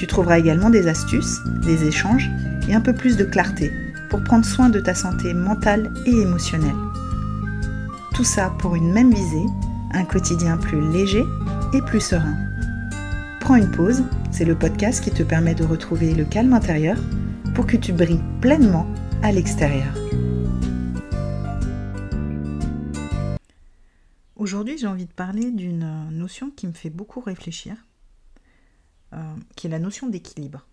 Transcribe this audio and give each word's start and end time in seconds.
Tu 0.00 0.06
trouveras 0.06 0.38
également 0.38 0.70
des 0.70 0.88
astuces, 0.88 1.40
des 1.62 1.84
échanges 1.84 2.30
et 2.70 2.74
un 2.74 2.80
peu 2.80 2.94
plus 2.94 3.18
de 3.18 3.24
clarté 3.24 3.70
pour 4.08 4.24
prendre 4.24 4.46
soin 4.46 4.70
de 4.70 4.80
ta 4.80 4.94
santé 4.94 5.34
mentale 5.34 5.92
et 6.06 6.22
émotionnelle. 6.22 6.74
Tout 8.14 8.24
ça 8.24 8.50
pour 8.60 8.76
une 8.76 8.94
même 8.94 9.12
visée, 9.12 9.44
un 9.92 10.06
quotidien 10.06 10.56
plus 10.56 10.80
léger 10.90 11.22
et 11.74 11.82
plus 11.82 12.00
serein. 12.00 12.34
Prends 13.40 13.56
une 13.56 13.70
pause, 13.70 14.02
c'est 14.30 14.46
le 14.46 14.56
podcast 14.56 15.04
qui 15.04 15.10
te 15.10 15.22
permet 15.22 15.54
de 15.54 15.64
retrouver 15.64 16.14
le 16.14 16.24
calme 16.24 16.54
intérieur 16.54 16.96
pour 17.54 17.66
que 17.66 17.76
tu 17.76 17.92
brilles 17.92 18.24
pleinement 18.40 18.86
à 19.22 19.32
l'extérieur. 19.32 19.92
Aujourd'hui, 24.34 24.78
j'ai 24.78 24.86
envie 24.86 25.04
de 25.04 25.12
parler 25.12 25.50
d'une 25.50 26.08
notion 26.10 26.50
qui 26.50 26.66
me 26.66 26.72
fait 26.72 26.88
beaucoup 26.88 27.20
réfléchir 27.20 27.76
euh, 29.12 29.34
qui 29.56 29.66
est 29.66 29.70
la 29.70 29.78
notion 29.78 30.08
d'équilibre. 30.08 30.66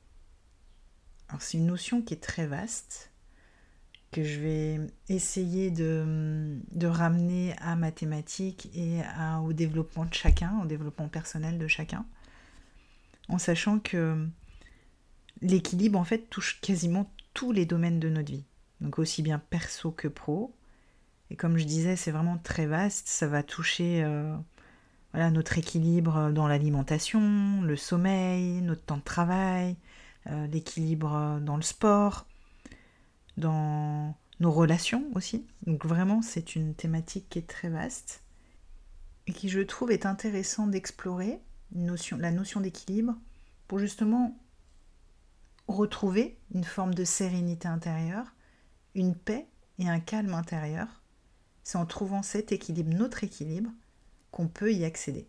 Alors 1.30 1.42
c'est 1.42 1.58
une 1.58 1.66
notion 1.66 2.02
qui 2.02 2.14
est 2.14 2.24
très 2.24 2.48
vaste, 2.48 3.12
que 4.12 4.24
je 4.24 4.40
vais 4.40 4.80
essayer 5.10 5.72
de, 5.72 6.56
ramener 6.86 7.56
à 7.60 7.76
mathématiques 7.76 8.70
et 8.74 9.02
au 9.44 9.54
développement 9.54 10.06
de 10.06 10.14
chacun, 10.14 10.60
au 10.64 10.66
développement 10.66 11.10
personnel 11.10 11.58
de 11.58 11.68
chacun, 11.68 12.06
en 13.28 13.38
sachant 13.38 13.80
que 13.80 14.26
l'équilibre 15.42 16.00
en 16.00 16.06
fait 16.06 16.30
touche 16.30 16.62
quasiment 16.62 17.12
tous 17.34 17.52
les 17.52 17.66
domaines 17.66 18.00
de 18.00 18.10
notre 18.10 18.32
vie, 18.32 18.46
donc 18.82 19.00
aussi 19.00 19.22
bien 19.22 19.40
perso 19.40 19.92
que 19.92 20.08
pro. 20.08 20.56
Et 21.30 21.36
comme 21.36 21.58
je 21.58 21.66
disais, 21.66 21.98
c'est 21.98 22.12
vraiment 22.12 22.38
très 22.38 22.66
vaste, 22.66 23.08
ça 23.10 23.28
va 23.28 23.44
toucher 23.44 24.04
euh, 24.04 24.34
notre 25.18 25.58
équilibre 25.58 26.32
dans 26.32 26.48
l'alimentation, 26.48 27.62
le 27.62 27.76
sommeil, 27.76 28.62
notre 28.62 28.84
temps 28.84 28.98
de 28.98 29.02
travail, 29.02 29.76
euh, 30.28 30.48
l'équilibre 30.48 31.40
dans 31.42 31.56
le 31.56 31.64
sport, 31.64 32.28
dans 33.38 34.16
nos 34.40 34.52
relations 34.52 35.06
aussi. 35.16 35.46
Donc 35.66 35.86
vraiment, 35.86 36.22
c'est 36.22 36.56
une 36.56 36.76
thématique 36.76 37.28
qui 37.30 37.40
est 37.40 37.50
très 37.50 37.70
vaste 37.70 38.24
et 39.26 39.34
qui, 39.34 39.50
je 39.50 39.60
trouve, 39.62 39.92
est 39.92 40.06
intéressant 40.06 40.68
d'explorer 40.68 41.42
la 41.72 42.32
notion 42.32 42.62
d'équilibre 42.62 43.16
pour 43.68 43.80
justement 43.80 44.38
retrouver 45.68 46.38
une 46.54 46.64
forme 46.64 46.94
de 46.94 47.04
sérénité 47.04 47.68
intérieure, 47.68 48.28
une 48.96 49.16
paix 49.16 49.48
et 49.80 49.90
un 49.90 50.00
calme 50.00 50.34
intérieur. 50.34 50.88
C'est 51.64 51.78
en 51.78 51.86
trouvant 51.86 52.24
cet 52.24 52.54
équilibre, 52.54 52.94
notre 52.94 53.24
équilibre, 53.24 53.70
qu'on 54.32 54.48
peut 54.48 54.74
y 54.74 54.86
accéder. 54.86 55.28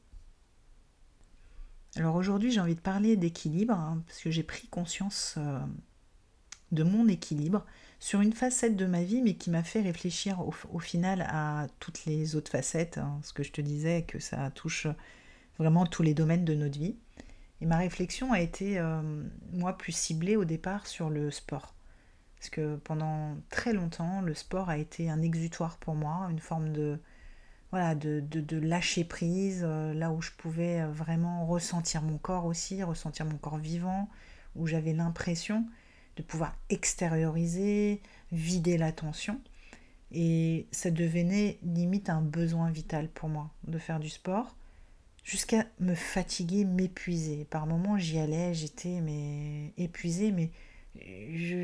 Alors 1.97 2.15
aujourd'hui 2.17 2.53
j'ai 2.53 2.61
envie 2.61 2.75
de 2.75 2.81
parler 2.81 3.17
d'équilibre, 3.17 3.75
hein, 3.75 4.03
parce 4.07 4.21
que 4.21 4.31
j'ai 4.31 4.43
pris 4.43 4.69
conscience 4.69 5.35
euh, 5.39 5.59
de 6.73 6.83
mon 6.83 7.09
équilibre 7.09 7.65
sur 7.99 8.21
une 8.21 8.33
facette 8.33 8.77
de 8.77 8.87
ma 8.87 9.03
vie, 9.03 9.23
mais 9.23 9.35
qui 9.35 9.51
m'a 9.51 9.65
fait 9.65 9.81
réfléchir 9.81 10.41
au, 10.41 10.79
final 10.79 11.27
à 11.29 11.67
toutes 11.81 12.05
les 12.05 12.37
autres 12.37 12.51
facettes, 12.51 12.99
hein, 12.99 13.19
ce 13.23 13.33
que 13.33 13.43
je 13.43 13.51
te 13.51 13.61
disais, 13.61 14.03
que 14.03 14.21
ça 14.21 14.51
touche 14.51 14.87
vraiment 15.59 15.87
tous 15.87 16.03
les 16.03 16.15
domaines 16.15 16.45
de 16.45 16.55
notre 16.55 16.79
vie. 16.79 16.97
Et 17.61 17.67
ma 17.67 17.79
réflexion 17.79 18.33
a 18.33 18.41
été, 18.41 18.79
euh, 18.79 19.03
moi, 19.53 19.77
plus 19.77 19.93
ciblée 19.93 20.37
au 20.37 20.45
départ 20.45 20.87
sur 20.87 21.11
le 21.11 21.33
sport. 21.33 21.75
Parce 22.39 22.51
que 22.51 22.77
pendant 22.77 23.37
très 23.51 23.73
longtemps, 23.73 24.21
le 24.21 24.35
sport 24.35 24.69
a 24.69 24.79
été 24.79 25.11
un 25.11 25.23
exutoire 25.23 25.77
pour 25.79 25.97
moi, 25.97 26.29
une 26.31 26.39
forme 26.39 26.73
de, 26.73 27.01
voilà, 27.71 27.95
de, 27.95 28.21
de, 28.21 28.57
lâcher 28.57 29.05
prise, 29.05 29.63
euh, 29.63 29.93
là 29.93 30.11
où 30.11 30.23
je 30.23 30.31
pouvais 30.31 30.81
euh, 30.81 30.91
vraiment 30.91 31.47
ressentir 31.47 32.03
mon 32.03 32.17
corps 32.17 32.47
aussi, 32.47 32.83
ressentir 32.83 33.27
mon 33.27 33.37
corps 33.37 33.59
vivant, 33.59 34.09
où 34.57 34.67
j'avais 34.67 34.95
l'impression 34.95 35.67
de 36.17 36.23
pouvoir 36.23 36.57
extérioriser, 36.71 38.01
vider 38.33 38.79
la 38.79 38.93
tension. 38.93 39.41
Et 40.11 40.67
ça 40.73 40.91
devenait 40.91 41.59
limite 41.63 42.09
un 42.09 42.23
besoin 42.23 42.71
vital 42.71 43.09
pour 43.09 43.29
moi 43.29 43.51
de 43.67 43.79
faire 43.79 44.01
du 44.01 44.09
sport, 44.09 44.57
jusqu'à 45.23 45.67
me 45.81 45.95
fatiguer, 45.95 46.65
m'épuiser. 46.65 47.45
Par 47.45 47.67
moments, 47.67 47.99
j'y 47.99 48.19
allais, 48.19 48.55
j'étais 48.55 49.01
mais 49.03 49.75
épuisée, 49.77 50.33
mais 50.33 50.51
je 50.97 51.55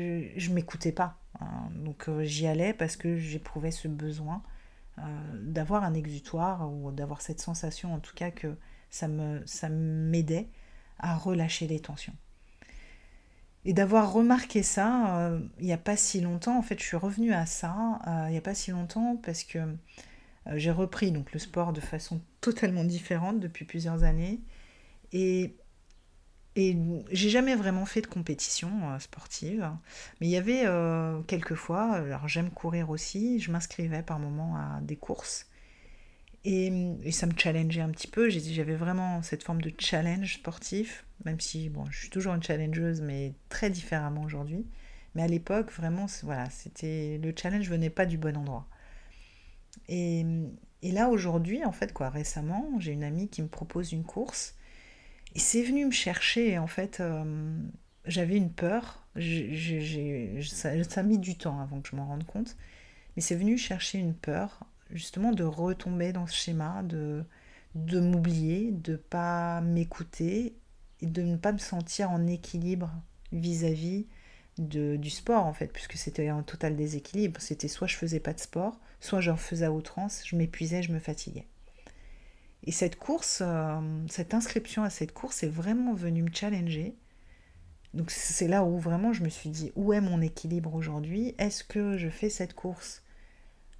ne 0.49 0.53
m'écoutais 0.53 0.91
pas. 0.91 1.17
Hein. 1.39 1.69
Donc 1.83 2.07
euh, 2.07 2.23
j'y 2.23 2.47
allais 2.47 2.73
parce 2.73 2.95
que 2.95 3.17
j'éprouvais 3.17 3.71
ce 3.71 3.87
besoin 3.87 4.43
d'avoir 4.97 5.83
un 5.83 5.93
exutoire 5.93 6.71
ou 6.71 6.91
d'avoir 6.91 7.21
cette 7.21 7.41
sensation 7.41 7.93
en 7.93 7.99
tout 7.99 8.13
cas 8.15 8.31
que 8.31 8.55
ça 8.89 9.07
me 9.07 9.41
ça 9.45 9.69
m'aidait 9.69 10.47
à 10.99 11.15
relâcher 11.17 11.67
les 11.67 11.79
tensions. 11.79 12.15
Et 13.65 13.73
d'avoir 13.73 14.13
remarqué 14.13 14.63
ça 14.63 15.17
euh, 15.17 15.39
il 15.59 15.65
n'y 15.65 15.73
a 15.73 15.77
pas 15.77 15.97
si 15.97 16.21
longtemps, 16.21 16.57
en 16.57 16.61
fait 16.61 16.79
je 16.79 16.85
suis 16.85 16.97
revenue 16.97 17.33
à 17.33 17.45
ça 17.45 17.99
euh, 18.07 18.25
il 18.27 18.31
n'y 18.31 18.37
a 18.37 18.41
pas 18.41 18.55
si 18.55 18.71
longtemps 18.71 19.17
parce 19.21 19.43
que 19.43 19.59
j'ai 20.53 20.71
repris 20.71 21.11
donc 21.11 21.33
le 21.33 21.39
sport 21.39 21.73
de 21.73 21.81
façon 21.81 22.21
totalement 22.39 22.83
différente 22.83 23.39
depuis 23.39 23.65
plusieurs 23.65 24.03
années 24.03 24.41
et 25.11 25.57
et 26.55 26.77
j'ai 27.11 27.29
jamais 27.29 27.55
vraiment 27.55 27.85
fait 27.85 28.01
de 28.01 28.07
compétition 28.07 28.69
euh, 28.91 28.99
sportive, 28.99 29.69
mais 30.19 30.27
il 30.27 30.31
y 30.31 30.37
avait 30.37 30.63
euh, 30.65 31.21
quelques 31.23 31.55
fois, 31.55 31.93
alors 31.93 32.27
j'aime 32.27 32.49
courir 32.49 32.89
aussi, 32.89 33.39
je 33.39 33.51
m'inscrivais 33.51 34.03
par 34.03 34.19
moment 34.19 34.55
à 34.55 34.79
des 34.81 34.95
courses 34.95 35.47
et, 36.45 36.71
ça 37.11 37.25
me 37.25 37.33
challengeait 37.35 37.81
un 37.81 37.89
petit 37.89 38.07
peu. 38.07 38.29
J'avais 38.29 38.75
vraiment 38.75 39.21
cette 39.23 39.43
forme 39.43 39.61
de 39.61 39.73
challenge 39.79 40.35
sportif, 40.35 41.05
même 41.25 41.39
si 41.39 41.69
bon, 41.69 41.85
je 41.89 41.97
suis 41.97 42.09
toujours 42.09 42.35
une 42.35 42.43
challengeuse, 42.43 43.01
mais 43.01 43.33
très 43.49 43.69
différemment 43.69 44.21
aujourd'hui. 44.21 44.65
Mais 45.15 45.23
à 45.23 45.27
l'époque, 45.27 45.71
vraiment, 45.71 46.05
voilà, 46.23 46.49
c'était 46.51 47.19
le 47.21 47.33
challenge 47.35 47.67
venait 47.69 47.89
pas 47.89 48.05
du 48.05 48.17
bon 48.17 48.37
endroit. 48.37 48.67
Et, 49.89 50.23
et 50.83 50.91
là 50.91 51.09
aujourd'hui, 51.09 51.65
en 51.65 51.71
fait, 51.71 51.93
quoi, 51.93 52.09
récemment, 52.09 52.69
j'ai 52.79 52.91
une 52.91 53.03
amie 53.03 53.27
qui 53.27 53.41
me 53.41 53.47
propose 53.47 53.91
une 53.91 54.03
course 54.03 54.54
et 55.35 55.39
c'est 55.39 55.63
venu 55.63 55.85
me 55.85 55.91
chercher, 55.91 56.57
en 56.57 56.67
fait, 56.67 56.99
euh, 57.01 57.59
j'avais 58.05 58.37
une 58.37 58.51
peur, 58.51 59.05
ça, 60.41 60.69
a 60.71 61.03
mis 61.03 61.19
du 61.19 61.37
temps 61.37 61.59
avant 61.59 61.81
que 61.81 61.89
je 61.89 61.95
m'en 61.95 62.07
rende 62.07 62.25
compte, 62.25 62.55
mais 63.15 63.21
c'est 63.21 63.35
venu 63.35 63.57
chercher 63.57 63.99
une 63.99 64.13
peur, 64.13 64.61
justement, 64.91 65.31
de 65.33 65.43
retomber 65.43 66.13
dans 66.13 66.25
ce 66.25 66.35
schéma, 66.35 66.83
de, 66.83 67.23
de 67.75 67.99
m'oublier, 67.99 68.71
de 68.71 68.93
ne 68.93 68.97
pas 68.97 69.59
m'écouter 69.61 70.55
et 71.01 71.05
de 71.05 71.21
ne 71.21 71.35
pas 71.35 71.51
me 71.51 71.57
sentir 71.57 72.11
en 72.11 72.27
équilibre 72.27 72.91
vis-à-vis 73.33 74.07
du 74.57 75.09
sport, 75.09 75.45
en 75.45 75.53
fait, 75.53 75.67
puisque 75.67 75.97
c'était 75.97 76.29
un 76.29 76.43
total 76.43 76.77
déséquilibre. 76.77 77.41
C'était 77.41 77.67
soit 77.67 77.87
je 77.87 77.97
faisais 77.97 78.21
pas 78.21 78.33
de 78.33 78.39
sport, 78.39 78.79
soit 79.01 79.19
j'en 79.19 79.35
faisais 79.35 79.65
à 79.65 79.71
outrance, 79.71 80.23
je 80.25 80.37
m'épuisais, 80.37 80.81
je 80.81 80.93
me 80.93 80.99
fatiguais. 80.99 81.45
Et 82.65 82.71
cette 82.71 82.97
course, 82.97 83.41
euh, 83.45 83.79
cette 84.09 84.33
inscription 84.33 84.83
à 84.83 84.89
cette 84.89 85.13
course 85.13 85.43
est 85.43 85.49
vraiment 85.49 85.93
venue 85.93 86.23
me 86.23 86.33
challenger. 86.33 86.95
Donc 87.93 88.11
c'est 88.11 88.47
là 88.47 88.63
où 88.63 88.77
vraiment 88.77 89.13
je 89.13 89.23
me 89.23 89.29
suis 89.29 89.49
dit, 89.49 89.71
où 89.75 89.93
est 89.93 90.01
mon 90.01 90.21
équilibre 90.21 90.73
aujourd'hui? 90.75 91.35
Est-ce 91.37 91.63
que 91.63 91.97
je 91.97 92.09
fais 92.09 92.29
cette 92.29 92.53
course? 92.53 93.03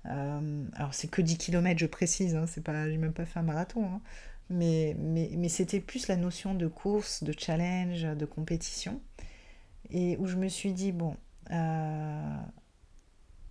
Euh, 0.06 0.66
Alors 0.76 0.94
c'est 0.94 1.10
que 1.10 1.22
10 1.22 1.38
km, 1.38 1.80
je 1.80 1.88
précise, 1.88 2.36
hein, 2.36 2.46
c'est 2.48 2.64
pas, 2.64 2.90
j'ai 2.90 2.98
même 2.98 3.14
pas 3.14 3.26
fait 3.26 3.40
un 3.40 3.44
marathon. 3.44 3.86
Hein. 3.86 4.02
mais, 4.50 4.96
mais, 5.00 5.32
mais 5.36 5.50
c'était 5.50 5.80
plus 5.80 6.08
la 6.08 6.16
notion 6.16 6.54
de 6.54 6.68
course, 6.68 7.24
de 7.24 7.34
challenge, 7.38 8.04
de 8.04 8.26
compétition. 8.26 9.02
Et 9.92 10.18
où 10.18 10.28
je 10.28 10.36
me 10.38 10.48
suis 10.48 10.74
dit, 10.74 10.92
bon, 10.92 11.18
euh, 11.52 12.38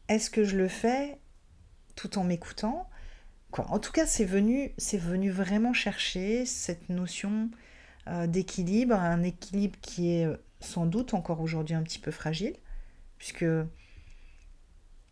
est-ce 0.08 0.30
que 0.30 0.44
je 0.44 0.56
le 0.56 0.68
fais 0.68 1.18
tout 1.96 2.18
en 2.18 2.24
m'écoutant? 2.24 2.88
En 3.58 3.78
tout 3.78 3.92
cas, 3.92 4.06
c'est 4.06 4.24
venu, 4.24 4.72
c'est 4.78 4.98
venu 4.98 5.30
vraiment 5.30 5.72
chercher 5.72 6.46
cette 6.46 6.88
notion 6.88 7.50
euh, 8.08 8.26
d'équilibre, 8.26 8.94
un 8.94 9.22
équilibre 9.22 9.78
qui 9.80 10.12
est 10.12 10.26
euh, 10.26 10.36
sans 10.60 10.86
doute 10.86 11.14
encore 11.14 11.40
aujourd'hui 11.40 11.74
un 11.74 11.82
petit 11.82 11.98
peu 11.98 12.10
fragile, 12.10 12.54
puisque 13.18 13.44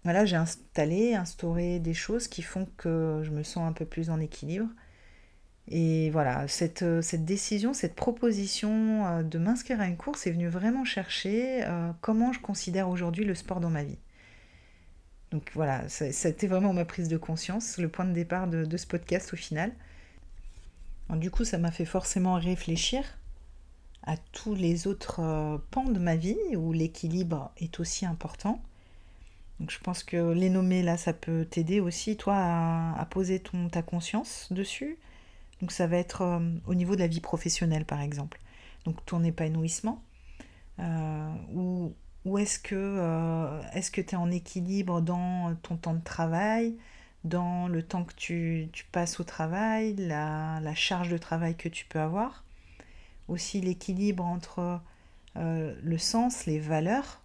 voilà, 0.04 0.24
j'ai 0.24 0.36
installé, 0.36 1.14
instauré 1.14 1.78
des 1.78 1.94
choses 1.94 2.26
qui 2.26 2.42
font 2.42 2.66
que 2.76 3.22
je 3.24 3.30
me 3.30 3.42
sens 3.42 3.68
un 3.68 3.72
peu 3.72 3.84
plus 3.84 4.10
en 4.10 4.18
équilibre. 4.18 4.68
Et 5.68 6.10
voilà, 6.10 6.48
cette, 6.48 6.84
cette 7.02 7.24
décision, 7.24 7.72
cette 7.72 7.94
proposition 7.94 9.22
de 9.22 9.38
m'inscrire 9.38 9.80
à 9.80 9.86
une 9.86 9.96
course 9.96 10.26
est 10.26 10.32
venue 10.32 10.48
vraiment 10.48 10.84
chercher 10.84 11.64
comment 12.00 12.32
je 12.32 12.40
considère 12.40 12.88
aujourd'hui 12.88 13.24
le 13.24 13.36
sport 13.36 13.60
dans 13.60 13.70
ma 13.70 13.84
vie. 13.84 13.98
Donc 15.32 15.50
voilà, 15.54 15.88
c'était 15.88 16.46
vraiment 16.46 16.74
ma 16.74 16.84
prise 16.84 17.08
de 17.08 17.16
conscience, 17.16 17.78
le 17.78 17.88
point 17.88 18.04
de 18.04 18.12
départ 18.12 18.46
de, 18.48 18.76
ce 18.76 18.86
podcast 18.86 19.32
au 19.32 19.36
final. 19.36 19.72
du 21.10 21.30
coup, 21.30 21.44
ça 21.44 21.56
m'a 21.56 21.70
fait 21.70 21.86
forcément 21.86 22.34
réfléchir 22.34 23.02
à 24.04 24.16
tous 24.32 24.54
les 24.54 24.86
autres 24.86 25.20
euh, 25.20 25.58
pans 25.70 25.84
de 25.84 25.98
ma 25.98 26.16
vie 26.16 26.36
où 26.56 26.72
l'équilibre 26.72 27.52
est 27.56 27.80
aussi 27.80 28.04
important. 28.04 28.60
Donc 29.60 29.70
je 29.70 29.78
pense 29.78 30.02
que 30.02 30.32
les 30.32 30.50
nommer 30.50 30.82
là, 30.82 30.96
ça 30.96 31.12
peut 31.12 31.46
t'aider 31.48 31.80
aussi, 31.80 32.16
toi, 32.16 32.34
à, 32.36 33.06
poser 33.08 33.38
ton, 33.38 33.68
ta 33.68 33.80
conscience 33.80 34.48
dessus. 34.50 34.98
Donc 35.60 35.70
ça 35.72 35.86
va 35.86 35.96
être 35.98 36.22
euh, 36.22 36.40
au 36.66 36.74
niveau 36.74 36.94
de 36.96 37.00
la 37.00 37.06
vie 37.06 37.20
professionnelle, 37.20 37.84
par 37.84 38.00
exemple. 38.00 38.40
Donc 38.84 39.04
ton 39.06 39.22
épanouissement, 39.22 40.02
euh, 40.80 41.32
ou 41.54 41.94
ou 42.24 42.38
est-ce 42.38 42.58
que 42.58 42.74
euh, 42.74 43.60
que 43.92 44.00
tu 44.00 44.14
es 44.14 44.16
en 44.16 44.30
équilibre 44.30 45.00
dans 45.00 45.54
ton 45.62 45.76
temps 45.76 45.94
de 45.94 46.02
travail, 46.04 46.76
dans 47.24 47.68
le 47.68 47.82
temps 47.82 48.04
que 48.04 48.14
tu, 48.14 48.70
passes 48.92 49.20
au 49.20 49.24
travail, 49.24 49.94
la, 49.96 50.74
charge 50.74 51.08
de 51.08 51.18
travail 51.18 51.56
que 51.56 51.68
tu 51.68 51.84
peux 51.86 52.00
avoir? 52.00 52.44
Aussi 53.28 53.60
l'équilibre 53.60 54.24
entre 54.24 54.80
euh, 55.36 55.74
le 55.82 55.98
sens, 55.98 56.46
les 56.46 56.58
valeurs 56.58 57.22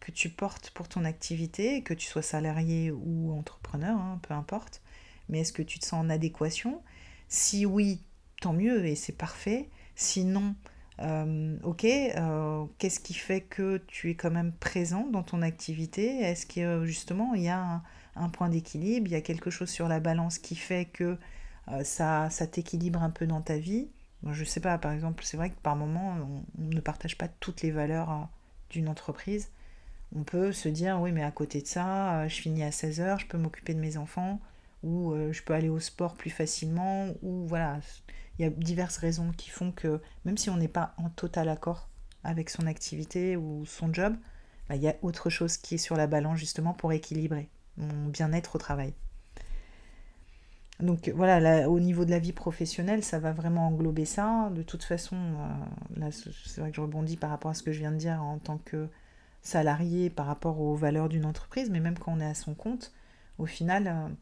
que 0.00 0.12
tu 0.12 0.28
portes 0.28 0.70
pour 0.70 0.88
ton 0.88 1.04
activité, 1.04 1.82
que 1.82 1.94
tu 1.94 2.06
sois 2.06 2.22
salarié 2.22 2.90
ou 2.90 3.32
entrepreneur, 3.32 3.98
hein, 3.98 4.20
peu 4.22 4.34
importe. 4.34 4.82
Mais 5.28 5.40
est-ce 5.40 5.52
que 5.52 5.62
tu 5.62 5.78
te 5.78 5.86
sens 5.86 6.04
en 6.04 6.10
adéquation? 6.10 6.82
Si 7.28 7.64
oui, 7.64 8.00
tant 8.40 8.52
mieux 8.52 8.86
et 8.86 8.96
c'est 8.96 9.16
parfait. 9.16 9.70
Sinon, 9.96 10.54
euh, 11.00 11.56
ok, 11.64 11.84
euh, 11.84 12.64
qu'est-ce 12.78 13.00
qui 13.00 13.14
fait 13.14 13.40
que 13.40 13.78
tu 13.88 14.10
es 14.10 14.14
quand 14.14 14.30
même 14.30 14.52
présent 14.52 15.06
dans 15.10 15.22
ton 15.22 15.42
activité? 15.42 16.20
Est-ce 16.20 16.46
que 16.46 16.84
justement 16.84 17.34
il 17.34 17.42
y 17.42 17.48
a 17.48 17.82
un, 18.16 18.28
point 18.28 18.48
d'équilibre, 18.48 19.08
il 19.08 19.12
y 19.12 19.16
a 19.16 19.20
quelque 19.20 19.50
chose 19.50 19.68
sur 19.70 19.88
la 19.88 20.00
balance 20.00 20.38
qui 20.38 20.54
fait 20.54 20.84
que 20.86 21.18
euh, 21.68 21.84
ça, 21.84 22.28
t'équilibre 22.50 23.02
un 23.02 23.10
peu 23.10 23.26
dans 23.26 23.40
ta 23.40 23.56
vie? 23.58 23.88
Je 24.24 24.40
ne 24.40 24.46
sais 24.46 24.60
pas, 24.60 24.78
par 24.78 24.92
exemple, 24.92 25.24
c'est 25.24 25.36
vrai 25.36 25.50
que 25.50 25.60
par 25.62 25.76
moment 25.76 26.16
on, 26.58 26.62
ne 26.62 26.80
partage 26.80 27.18
pas 27.18 27.28
toutes 27.28 27.62
les 27.62 27.70
valeurs 27.70 28.28
d'une 28.70 28.88
entreprise. 28.88 29.50
On 30.16 30.22
peut 30.22 30.52
se 30.52 30.68
dire, 30.68 31.00
oui, 31.00 31.12
mais 31.12 31.24
à 31.24 31.30
côté 31.30 31.60
de 31.60 31.66
ça, 31.66 32.26
je 32.28 32.36
finis 32.36 32.62
à 32.62 32.70
16h, 32.70 33.20
je 33.20 33.26
peux 33.26 33.36
m'occuper 33.36 33.74
de 33.74 33.80
mes 33.80 33.96
enfants, 33.96 34.40
ou 34.84 35.14
je 35.32 35.42
peux 35.42 35.54
aller 35.54 35.68
au 35.68 35.80
sport 35.80 36.14
plus 36.14 36.30
facilement, 36.30 37.08
ou 37.22 37.46
voilà, 37.46 37.80
il 38.38 38.42
y 38.42 38.44
a 38.44 38.50
diverses 38.50 38.98
raisons 38.98 39.32
qui 39.36 39.50
font 39.50 39.72
que 39.72 40.00
même 40.24 40.36
si 40.36 40.50
on 40.50 40.56
n'est 40.56 40.68
pas 40.68 40.94
en 40.98 41.08
total 41.08 41.48
accord 41.48 41.88
avec 42.22 42.50
son 42.50 42.66
activité 42.66 43.36
ou 43.36 43.64
son 43.66 43.92
job, 43.92 44.14
bah, 44.68 44.76
il 44.76 44.82
y 44.82 44.88
a 44.88 44.96
autre 45.02 45.30
chose 45.30 45.56
qui 45.56 45.76
est 45.76 45.78
sur 45.78 45.96
la 45.96 46.06
balance 46.06 46.38
justement 46.38 46.72
pour 46.72 46.92
équilibrer 46.92 47.48
mon 47.76 48.08
bien-être 48.08 48.56
au 48.56 48.58
travail. 48.58 48.94
Donc 50.80 51.08
voilà, 51.14 51.70
au 51.70 51.78
niveau 51.78 52.04
de 52.04 52.10
la 52.10 52.18
vie 52.18 52.32
professionnelle, 52.32 53.04
ça 53.04 53.20
va 53.20 53.32
vraiment 53.32 53.68
englober 53.68 54.04
ça. 54.04 54.50
De 54.50 54.62
toute 54.62 54.82
façon, 54.82 55.16
euh, 55.16 56.00
là, 56.00 56.08
c'est 56.10 56.60
vrai 56.60 56.70
que 56.70 56.76
je 56.76 56.80
rebondis 56.80 57.16
par 57.16 57.30
rapport 57.30 57.52
à 57.52 57.54
ce 57.54 57.62
que 57.62 57.72
je 57.72 57.78
viens 57.78 57.92
de 57.92 57.96
dire 57.96 58.20
en 58.20 58.38
tant 58.38 58.58
que 58.58 58.88
salarié 59.40 60.10
par 60.10 60.26
rapport 60.26 60.60
aux 60.60 60.74
valeurs 60.74 61.08
d'une 61.08 61.26
entreprise, 61.26 61.70
mais 61.70 61.78
même 61.78 61.96
quand 61.98 62.12
on 62.12 62.20
est 62.20 62.26
à 62.26 62.34
son 62.34 62.54
compte, 62.54 62.92
au 63.38 63.46
final, 63.46 63.86
euh, 63.86 63.92
euh, 63.92 64.14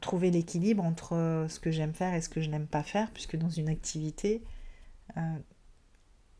trouver 0.00 0.30
l'équilibre 0.30 0.84
entre 0.84 1.14
euh, 1.14 1.48
ce 1.48 1.60
que 1.60 1.70
j'aime 1.70 1.94
faire 1.94 2.14
et 2.14 2.20
ce 2.20 2.28
que 2.28 2.40
je 2.40 2.50
n'aime 2.50 2.66
pas 2.66 2.82
faire, 2.82 3.10
puisque 3.12 3.36
dans 3.36 3.48
une 3.48 3.68
activité, 3.68 4.42
euh, 5.16 5.20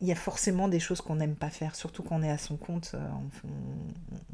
il 0.01 0.07
y 0.07 0.11
a 0.11 0.15
forcément 0.15 0.67
des 0.67 0.79
choses 0.79 1.01
qu'on 1.01 1.15
n'aime 1.15 1.35
pas 1.35 1.49
faire, 1.49 1.75
surtout 1.75 2.03
quand 2.03 2.17
on 2.19 2.23
est 2.23 2.29
à 2.29 2.37
son 2.37 2.57
compte, 2.57 2.95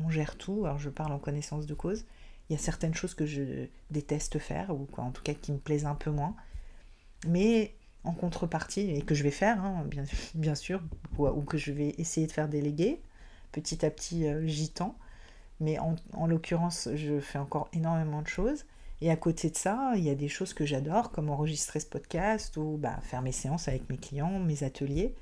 on, 0.03 0.09
gère 0.09 0.37
tout, 0.37 0.65
alors 0.65 0.77
je 0.77 0.89
parle 0.89 1.11
en 1.11 1.17
connaissance 1.17 1.65
de 1.65 1.73
cause. 1.73 2.05
Il 2.49 2.53
y 2.53 2.55
a 2.55 2.59
certaines 2.59 2.93
choses 2.93 3.15
que 3.15 3.25
je 3.25 3.65
déteste 3.89 4.37
faire, 4.37 4.69
ou 4.69 4.87
en 4.97 5.09
tout 5.09 5.23
cas 5.23 5.33
qui 5.33 5.51
me 5.51 5.57
plaisent 5.57 5.87
un 5.87 5.95
peu 5.95 6.11
moins. 6.11 6.35
Mais 7.27 7.73
en 8.03 8.13
contrepartie, 8.13 8.91
et 8.91 9.01
que 9.01 9.15
je 9.15 9.23
vais 9.23 9.31
faire, 9.31 9.63
hein, 9.65 9.83
bien, 9.87 10.03
bien, 10.35 10.53
sûr, 10.53 10.83
ou, 11.17 11.41
que 11.41 11.57
je 11.57 11.71
vais 11.71 11.95
essayer 11.97 12.27
de 12.27 12.31
faire 12.31 12.47
déléguer, 12.47 13.01
petit 13.51 13.83
à 13.83 13.89
petit 13.89 14.27
j'y 14.45 14.69
tends. 14.69 14.95
Mais 15.59 15.79
en, 15.79 15.95
en 16.13 16.27
l'occurrence, 16.27 16.89
je 16.93 17.19
fais 17.19 17.39
encore 17.39 17.69
énormément 17.73 18.21
de 18.21 18.27
choses. 18.27 18.65
Et 19.01 19.11
à 19.11 19.15
côté 19.17 19.49
de 19.49 19.57
ça, 19.57 19.93
il 19.95 20.03
y 20.03 20.09
a 20.09 20.15
des 20.15 20.29
choses 20.29 20.53
que 20.53 20.65
j'adore, 20.65 21.11
comme 21.11 21.29
enregistrer 21.29 21.79
ce 21.79 21.85
podcast 21.85 22.55
ou 22.57 22.77
bah, 22.77 22.97
faire 23.01 23.21
mes 23.21 23.31
séances 23.31 23.67
avec 23.67 23.89
mes 23.89 23.97
clients, 23.97 24.39
mes 24.39 24.63
ateliers. 24.63 25.15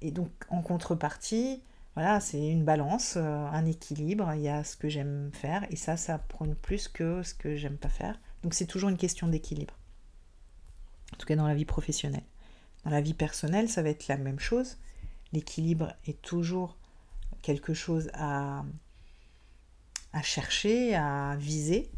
Et 0.00 0.10
donc, 0.10 0.30
en 0.48 0.62
contrepartie, 0.62 1.62
voilà, 1.94 2.20
c'est 2.20 2.48
une 2.48 2.64
balance, 2.64 3.14
euh, 3.16 3.46
un 3.46 3.66
équilibre. 3.66 4.32
Il 4.34 4.42
y 4.42 4.48
a 4.48 4.64
ce 4.64 4.76
que 4.76 4.88
j'aime 4.88 5.30
faire 5.32 5.66
et 5.70 5.76
ça, 5.76 5.96
ça 5.96 6.18
prône 6.18 6.54
plus 6.54 6.88
que 6.88 7.22
ce 7.22 7.34
que 7.34 7.56
j'aime 7.56 7.76
pas 7.76 7.90
faire. 7.90 8.18
Donc, 8.42 8.54
c'est 8.54 8.66
toujours 8.66 8.88
une 8.88 8.96
question 8.96 9.28
d'équilibre. 9.28 9.74
En 11.12 11.16
tout 11.16 11.26
cas, 11.26 11.36
dans 11.36 11.46
la 11.46 11.54
vie 11.54 11.64
professionnelle. 11.66 12.24
Dans 12.84 12.90
la 12.90 13.00
vie 13.00 13.14
personnelle, 13.14 13.68
ça 13.68 13.82
va 13.82 13.90
être 13.90 14.08
la 14.08 14.16
même 14.16 14.40
chose. 14.40 14.78
L'équilibre 15.32 15.92
est 16.06 16.20
toujours 16.22 16.76
quelque 17.42 17.74
chose 17.74 18.10
à, 18.14 18.64
à 20.12 20.22
chercher, 20.22 20.94
à 20.94 21.36
viser 21.36 21.90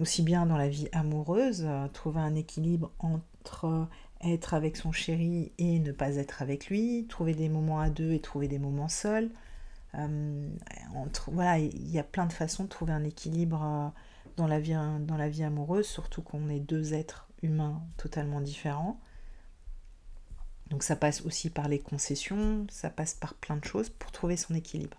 aussi 0.00 0.22
bien 0.22 0.46
dans 0.46 0.56
la 0.56 0.68
vie 0.68 0.88
amoureuse, 0.92 1.64
euh, 1.66 1.88
trouver 1.88 2.20
un 2.20 2.34
équilibre 2.34 2.92
entre 2.98 3.88
être 4.20 4.54
avec 4.54 4.76
son 4.76 4.92
chéri 4.92 5.52
et 5.58 5.78
ne 5.78 5.92
pas 5.92 6.16
être 6.16 6.42
avec 6.42 6.68
lui, 6.68 7.06
trouver 7.08 7.34
des 7.34 7.48
moments 7.48 7.80
à 7.80 7.90
deux 7.90 8.12
et 8.12 8.20
trouver 8.20 8.48
des 8.48 8.58
moments 8.58 8.88
seuls. 8.88 9.30
Euh, 9.94 10.48
entre, 10.94 11.30
il 11.58 11.90
y 11.90 11.98
a 11.98 12.02
plein 12.02 12.26
de 12.26 12.32
façons 12.32 12.64
de 12.64 12.68
trouver 12.68 12.92
un 12.92 13.04
équilibre 13.04 13.62
euh, 13.62 13.88
dans 14.36 14.46
la 14.46 14.58
vie, 14.58 14.74
dans 15.00 15.16
la 15.16 15.28
vie 15.28 15.44
amoureuse, 15.44 15.86
surtout 15.86 16.22
qu'on 16.22 16.48
est 16.48 16.60
deux 16.60 16.94
êtres 16.94 17.28
humains 17.42 17.82
totalement 17.96 18.40
différents. 18.40 18.98
Donc 20.70 20.82
ça 20.82 20.96
passe 20.96 21.20
aussi 21.22 21.50
par 21.50 21.68
les 21.68 21.78
concessions, 21.78 22.66
ça 22.70 22.90
passe 22.90 23.14
par 23.14 23.34
plein 23.34 23.56
de 23.56 23.64
choses 23.64 23.90
pour 23.90 24.10
trouver 24.10 24.36
son 24.36 24.54
équilibre. 24.54 24.96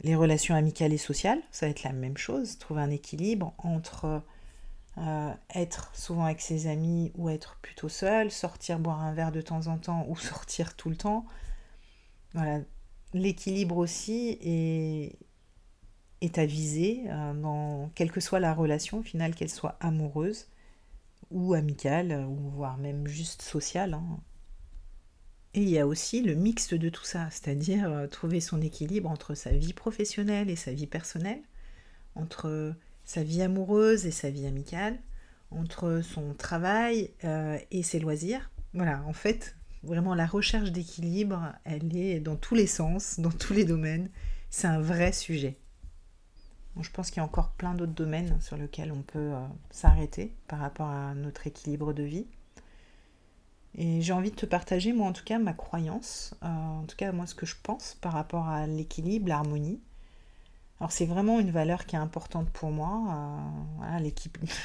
Les 0.00 0.14
relations 0.14 0.54
amicales 0.54 0.92
et 0.92 0.98
sociales, 0.98 1.40
ça 1.50 1.66
va 1.66 1.70
être 1.70 1.82
la 1.82 1.92
même 1.92 2.16
chose, 2.16 2.58
trouver 2.58 2.82
un 2.82 2.90
équilibre 2.90 3.54
entre 3.58 4.22
euh, 4.98 5.32
être 5.54 5.90
souvent 5.94 6.24
avec 6.24 6.40
ses 6.40 6.66
amis 6.66 7.12
ou 7.16 7.28
être 7.28 7.56
plutôt 7.62 7.88
seul, 7.88 8.30
sortir 8.32 8.78
boire 8.80 9.00
un 9.00 9.12
verre 9.12 9.32
de 9.32 9.40
temps 9.40 9.68
en 9.68 9.78
temps 9.78 10.04
ou 10.08 10.16
sortir 10.16 10.76
tout 10.76 10.90
le 10.90 10.96
temps. 10.96 11.24
Voilà, 12.34 12.60
l'équilibre 13.14 13.76
aussi 13.76 14.38
est, 14.40 15.18
est 16.20 16.38
à 16.38 16.46
viser 16.46 17.04
euh, 17.08 17.34
dans 17.34 17.90
quelle 17.94 18.10
que 18.10 18.20
soit 18.20 18.40
la 18.40 18.54
relation, 18.54 18.98
au 18.98 19.02
final, 19.02 19.34
qu'elle 19.34 19.50
soit 19.50 19.76
amoureuse 19.80 20.48
ou 21.30 21.54
amicale, 21.54 22.26
ou 22.28 22.50
voire 22.50 22.78
même 22.78 23.06
juste 23.06 23.42
sociale. 23.42 23.94
Hein. 23.94 24.20
Et 25.54 25.62
il 25.62 25.68
y 25.70 25.78
a 25.78 25.86
aussi 25.86 26.22
le 26.22 26.34
mixte 26.34 26.74
de 26.74 26.88
tout 26.88 27.04
ça, 27.04 27.28
c'est-à-dire 27.30 27.90
euh, 27.90 28.06
trouver 28.06 28.40
son 28.40 28.60
équilibre 28.60 29.08
entre 29.08 29.34
sa 29.34 29.50
vie 29.50 29.72
professionnelle 29.72 30.50
et 30.50 30.56
sa 30.56 30.72
vie 30.72 30.86
personnelle, 30.86 31.42
entre 32.14 32.74
sa 33.04 33.22
vie 33.22 33.42
amoureuse 33.42 34.04
et 34.04 34.10
sa 34.10 34.28
vie 34.28 34.46
amicale, 34.46 34.98
entre 35.50 36.02
son 36.02 36.34
travail 36.34 37.10
euh, 37.24 37.58
et 37.70 37.82
ses 37.82 37.98
loisirs. 37.98 38.50
Voilà, 38.74 39.02
en 39.06 39.14
fait, 39.14 39.56
vraiment 39.82 40.14
la 40.14 40.26
recherche 40.26 40.70
d'équilibre, 40.70 41.54
elle 41.64 41.96
est 41.96 42.20
dans 42.20 42.36
tous 42.36 42.54
les 42.54 42.66
sens, 42.66 43.18
dans 43.18 43.30
tous 43.30 43.54
les 43.54 43.64
domaines. 43.64 44.10
C'est 44.50 44.66
un 44.66 44.80
vrai 44.80 45.12
sujet. 45.12 45.58
je 46.80 46.90
pense 46.90 47.10
qu'il 47.10 47.18
y 47.18 47.20
a 47.20 47.24
encore 47.24 47.52
plein 47.52 47.74
d'autres 47.74 47.92
domaines 47.92 48.38
sur 48.40 48.56
lesquels 48.56 48.92
on 48.92 49.02
peut 49.02 49.32
euh, 49.32 49.46
s'arrêter 49.70 50.34
par 50.46 50.58
rapport 50.58 50.88
à 50.88 51.14
notre 51.14 51.46
équilibre 51.46 51.94
de 51.94 52.02
vie. 52.02 52.26
Et 53.80 54.02
j'ai 54.02 54.12
envie 54.12 54.32
de 54.32 54.36
te 54.36 54.44
partager, 54.44 54.92
moi 54.92 55.06
en 55.06 55.12
tout 55.12 55.22
cas, 55.22 55.38
ma 55.38 55.52
croyance, 55.52 56.34
euh, 56.42 56.48
en 56.48 56.82
tout 56.82 56.96
cas 56.96 57.12
moi 57.12 57.28
ce 57.28 57.36
que 57.36 57.46
je 57.46 57.54
pense 57.62 57.96
par 58.00 58.12
rapport 58.12 58.48
à 58.48 58.66
l'équilibre, 58.66 59.28
l'harmonie. 59.28 59.80
Alors 60.80 60.90
c'est 60.90 61.06
vraiment 61.06 61.38
une 61.38 61.52
valeur 61.52 61.86
qui 61.86 61.94
est 61.94 61.98
importante 62.00 62.50
pour 62.50 62.72
moi. 62.72 63.52
Euh, 63.84 64.10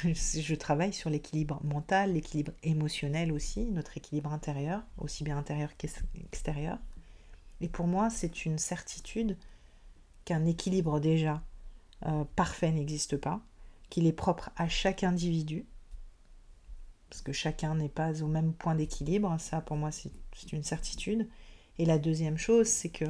je 0.14 0.54
travaille 0.56 0.92
sur 0.92 1.10
l'équilibre 1.10 1.60
mental, 1.62 2.14
l'équilibre 2.14 2.50
émotionnel 2.64 3.30
aussi, 3.30 3.66
notre 3.66 3.96
équilibre 3.96 4.32
intérieur, 4.32 4.82
aussi 4.98 5.22
bien 5.22 5.38
intérieur 5.38 5.76
qu'extérieur. 5.76 6.78
Et 7.60 7.68
pour 7.68 7.86
moi, 7.86 8.10
c'est 8.10 8.44
une 8.44 8.58
certitude 8.58 9.38
qu'un 10.24 10.44
équilibre 10.44 10.98
déjà 10.98 11.40
euh, 12.06 12.24
parfait 12.34 12.72
n'existe 12.72 13.16
pas, 13.16 13.40
qu'il 13.90 14.08
est 14.08 14.12
propre 14.12 14.50
à 14.56 14.68
chaque 14.68 15.04
individu 15.04 15.66
parce 17.14 17.22
que 17.22 17.32
chacun 17.32 17.76
n'est 17.76 17.88
pas 17.88 18.24
au 18.24 18.26
même 18.26 18.52
point 18.52 18.74
d'équilibre. 18.74 19.36
Ça, 19.38 19.60
pour 19.60 19.76
moi, 19.76 19.92
c'est 19.92 20.10
une 20.52 20.64
certitude. 20.64 21.28
Et 21.78 21.84
la 21.84 21.96
deuxième 21.96 22.38
chose, 22.38 22.66
c'est 22.66 22.88
que 22.88 23.04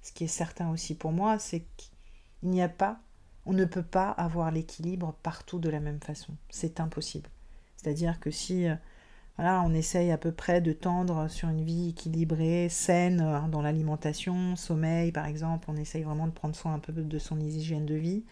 ce 0.00 0.12
qui 0.12 0.24
est 0.24 0.28
certain 0.28 0.70
aussi 0.70 0.94
pour 0.94 1.12
moi, 1.12 1.38
c'est 1.38 1.66
qu'il 1.76 1.92
n'y 2.48 2.62
a 2.62 2.70
pas 2.70 3.02
On 3.44 3.52
ne 3.52 3.66
peut 3.66 3.82
pas 3.82 4.12
avoir 4.12 4.50
l'équilibre 4.50 5.14
partout 5.22 5.58
de 5.58 5.68
la 5.68 5.78
même 5.78 6.00
façon. 6.00 6.32
C'est 6.48 6.80
impossible. 6.80 7.28
C'est-à-dire 7.76 8.18
que 8.18 8.30
si 8.30 8.66
euh, 8.66 8.76
voilà, 9.36 9.60
on 9.60 9.74
essaye 9.74 10.10
à 10.10 10.16
peu 10.16 10.32
près 10.32 10.62
de 10.62 10.72
tendre 10.72 11.28
sur 11.28 11.50
une 11.50 11.62
vie 11.62 11.90
équilibrée, 11.90 12.70
saine 12.70 13.20
hein, 13.20 13.48
dans 13.48 13.60
l'alimentation, 13.60 14.56
sommeil 14.56 15.12
par 15.12 15.26
exemple, 15.26 15.66
on 15.70 15.76
essaye 15.76 16.02
vraiment 16.02 16.26
de 16.26 16.32
prendre 16.32 16.56
soin 16.56 16.72
un 16.72 16.78
peu 16.78 16.94
de 16.94 17.18
son 17.18 17.38
hygiène 17.38 17.84
de 17.84 17.94
vie, 17.94 18.24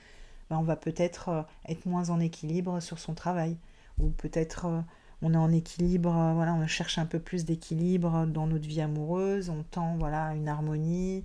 ben, 0.48 0.56
on 0.56 0.62
va 0.62 0.76
peut-être 0.76 1.28
euh, 1.28 1.42
être 1.66 1.84
moins 1.84 2.08
en 2.08 2.18
équilibre 2.18 2.80
sur 2.80 2.98
son 2.98 3.12
travail. 3.12 3.58
Ou 3.98 4.10
peut-être 4.10 4.66
euh, 4.66 4.80
on 5.22 5.34
est 5.34 5.38
en 5.38 5.52
équilibre, 5.52 6.10
voilà, 6.34 6.54
on 6.54 6.66
cherche 6.66 6.98
un 6.98 7.06
peu 7.06 7.18
plus 7.18 7.44
d'équilibre 7.44 8.26
dans 8.26 8.46
notre 8.46 8.66
vie 8.66 8.80
amoureuse, 8.80 9.50
on 9.50 9.62
tend 9.64 9.96
voilà, 9.96 10.34
une 10.34 10.48
harmonie, 10.48 11.24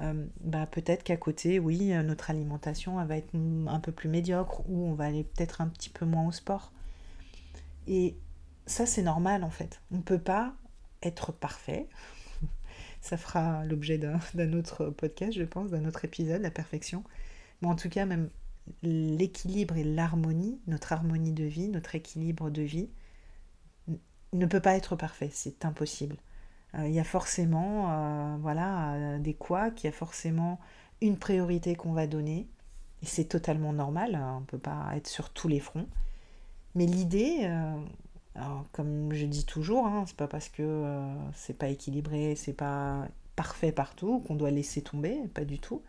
euh, 0.00 0.26
bah, 0.40 0.66
peut-être 0.66 1.02
qu'à 1.02 1.16
côté, 1.16 1.58
oui, 1.58 1.92
euh, 1.92 2.02
notre 2.02 2.30
alimentation 2.30 3.02
va 3.04 3.16
être 3.16 3.34
un 3.34 3.80
peu 3.80 3.92
plus 3.92 4.08
médiocre 4.08 4.62
ou 4.68 4.86
on 4.86 4.94
va 4.94 5.04
aller 5.04 5.24
peut-être 5.24 5.60
un 5.60 5.68
petit 5.68 5.90
peu 5.90 6.06
moins 6.06 6.26
au 6.26 6.32
sport. 6.32 6.72
Et 7.86 8.16
ça, 8.66 8.86
c'est 8.86 9.02
normal 9.02 9.44
en 9.44 9.50
fait. 9.50 9.80
On 9.90 9.98
ne 9.98 10.02
peut 10.02 10.18
pas 10.18 10.54
être 11.02 11.32
parfait. 11.32 11.88
ça 13.00 13.16
fera 13.16 13.64
l'objet 13.64 13.98
d'un 13.98 14.52
autre 14.52 14.86
podcast, 14.90 15.32
je 15.36 15.44
pense, 15.44 15.70
d'un 15.70 15.84
autre 15.84 16.04
épisode, 16.04 16.42
la 16.42 16.50
perfection. 16.50 17.04
Mais 17.60 17.68
en 17.68 17.76
tout 17.76 17.90
cas, 17.90 18.06
même 18.06 18.30
l'équilibre 18.82 19.76
et 19.76 19.84
l'harmonie, 19.84 20.60
notre 20.66 20.92
harmonie 20.92 21.32
de 21.32 21.44
vie, 21.44 21.68
notre 21.68 21.94
équilibre 21.94 22.50
de 22.50 22.62
vie, 22.62 22.88
ne 24.32 24.46
peut 24.46 24.60
pas 24.60 24.76
être 24.76 24.96
parfait. 24.96 25.30
C'est 25.32 25.64
impossible. 25.64 26.16
Euh, 26.74 26.86
il 26.86 26.94
y 26.94 27.00
a 27.00 27.04
forcément 27.04 27.90
euh, 27.90 28.36
voilà, 28.40 28.94
euh, 28.94 29.18
des 29.18 29.34
quoi, 29.34 29.70
qu'il 29.70 29.90
y 29.90 29.92
a 29.92 29.96
forcément 29.96 30.60
une 31.00 31.18
priorité 31.18 31.74
qu'on 31.74 31.92
va 31.92 32.06
donner. 32.06 32.48
Et 33.02 33.06
c'est 33.06 33.24
totalement 33.24 33.72
normal, 33.72 34.14
hein, 34.14 34.34
on 34.36 34.40
ne 34.40 34.46
peut 34.46 34.58
pas 34.58 34.90
être 34.94 35.08
sur 35.08 35.30
tous 35.30 35.48
les 35.48 35.60
fronts. 35.60 35.88
Mais 36.74 36.86
l'idée, 36.86 37.50
comme 38.72 39.12
je 39.12 39.26
dis 39.26 39.44
toujours, 39.44 39.86
hein, 39.86 40.04
c'est 40.06 40.16
pas 40.16 40.28
parce 40.28 40.48
que 40.48 40.84
c'est 41.34 41.56
pas 41.56 41.68
équilibré, 41.68 42.36
c'est 42.36 42.52
pas 42.52 43.08
parfait 43.36 43.72
partout 43.72 44.20
qu'on 44.20 44.36
doit 44.36 44.50
laisser 44.50 44.82
tomber, 44.82 45.16
pas 45.34 45.44
du 45.44 45.58
tout. 45.58 45.82